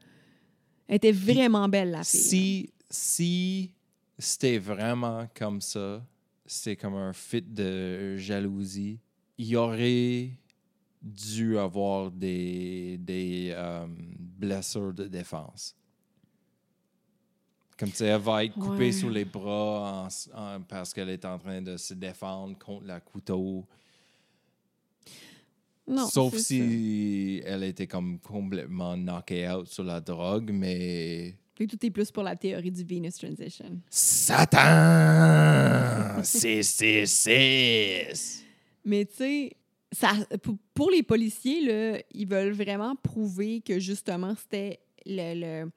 [0.88, 2.20] Elle était vraiment belle, la fille.
[2.20, 3.72] Si, si
[4.18, 6.04] c'était vraiment comme ça,
[6.46, 9.00] c'était comme un fit de jalousie,
[9.38, 10.32] il y aurait
[11.02, 13.88] dû avoir des, des euh,
[14.20, 15.74] blessures de défense.
[17.78, 18.92] Comme tu sais, elle va être coupée Ouais.
[18.92, 23.00] sous les bras en- en- parce qu'elle est en train de se défendre contre la
[23.00, 23.66] couteau.
[25.88, 31.90] Non, Sauf si elle était comme complètement knockée out sur la drogue, mais tout est
[31.90, 33.80] plus pour la théorie du Venus Transition.
[33.90, 34.60] Satan!
[36.24, 38.44] 666!
[38.86, 39.52] Mais tu sais,
[39.92, 40.12] ça,
[40.74, 45.72] pour, les policiers, là, ils veulent vraiment prouver que justement c'était le, le,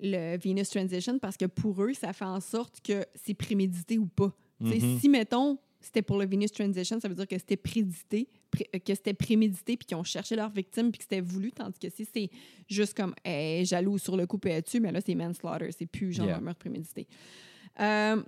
[0.00, 4.06] le Venus Transition parce que pour eux, ça fait en sorte que c'est prémédité ou
[4.06, 4.32] pas.
[4.60, 4.98] Mhm.
[5.00, 8.28] Si, mettons, c'était pour le Venus Transition, ça veut dire que c'était prédité,
[8.74, 11.78] euh, que c'était prémédité, puis qu'ils ont cherché leur victime, puis que c'était voulu, tandis
[11.78, 12.30] que si c'est
[12.68, 16.12] juste comme hey, jaloux sur le coup et tu mais là, c'est manslaughter, c'est plus
[16.12, 17.06] genre un meurtre prémédité.
[17.80, 18.22] Euh,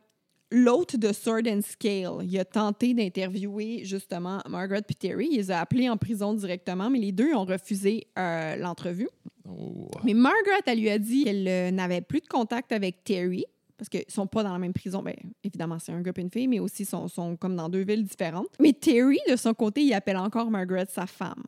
[0.51, 5.29] L'autre de Sword and Scale, il a tenté d'interviewer justement Margaret et Terry.
[5.31, 9.11] Il les a appelés en prison directement, mais les deux ont refusé euh, l'entrevue.
[9.47, 9.91] Oh.
[10.05, 13.45] Mais Margaret, elle lui a dit qu'elle n'avait plus de contact avec Terry,
[13.77, 15.03] parce qu'ils sont pas dans la même prison.
[15.03, 17.85] Bien, évidemment, c'est un groupe et une fille, mais aussi sont, sont comme dans deux
[17.85, 18.49] villes différentes.
[18.59, 21.45] Mais Terry, de son côté, il appelle encore Margaret sa femme.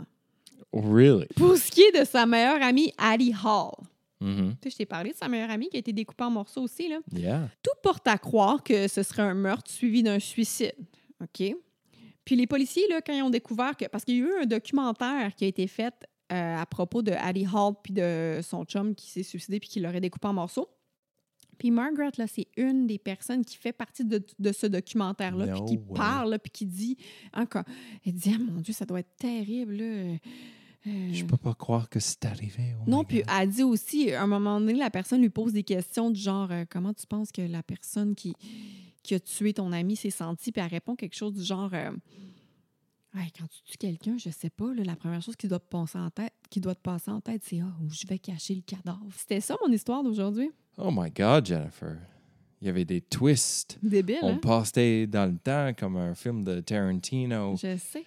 [0.73, 1.27] Really?
[1.37, 3.73] Pour ce qui est de sa meilleure amie, Addie Hall.
[4.21, 4.55] Mm-hmm.
[4.65, 6.89] Je t'ai parlé de sa meilleure amie qui a été découpée en morceaux aussi.
[6.89, 6.99] Là.
[7.13, 7.49] Yeah.
[7.63, 10.75] Tout porte à croire que ce serait un meurtre suivi d'un suicide.
[11.23, 11.55] OK?
[12.25, 13.87] Puis les policiers, là, quand ils ont découvert que.
[13.87, 15.95] Parce qu'il y a eu un documentaire qui a été fait
[16.33, 19.81] euh, à propos de Addie Hall puis de son chum qui s'est suicidé puis qui
[19.81, 20.69] l'aurait découpé en morceaux.
[21.59, 25.79] Puis Margaret, là, c'est une des personnes qui fait partie de, ce documentaire-là, puis qui
[25.79, 26.97] parle, puis qui dit
[27.35, 27.65] encore.
[28.07, 29.75] Elle dit, ah mon Dieu, ça doit être terrible.
[29.75, 30.17] Là.
[30.85, 32.75] Je peux pas croire que c'est arrivé.
[32.81, 35.63] Oh non, puis elle dit aussi, à un moment donné, la personne lui pose des
[35.63, 38.35] questions du genre euh, Comment tu penses que la personne qui,
[39.03, 40.53] qui a tué ton ami s'est sentie?
[40.53, 41.91] Puis elle répond quelque chose du genre euh,
[43.15, 46.09] Quand tu tues quelqu'un, je sais pas, la première chose qui doit, te passer en
[46.11, 49.07] tête, qui doit te passer en tête, c'est Ah, où je vais cacher le cadavre.
[49.15, 50.51] C'était ça mon histoire d'aujourd'hui?
[50.79, 51.99] Oh my God, Jennifer.
[52.63, 53.79] Il y avait des twists.
[53.83, 54.39] Débile, On hein?
[54.39, 57.57] passait dans le temps comme un film de Tarantino.
[57.57, 58.05] Je sais.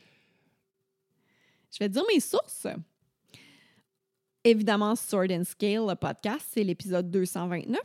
[1.74, 2.68] Je vais dire mes sources.
[4.44, 7.80] Évidemment, Sword and Scale, le podcast, c'est l'épisode 229.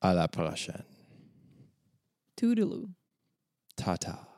[0.00, 0.84] À la prochaine.
[2.36, 2.88] Toodaloo.
[3.76, 4.35] Ta-ta.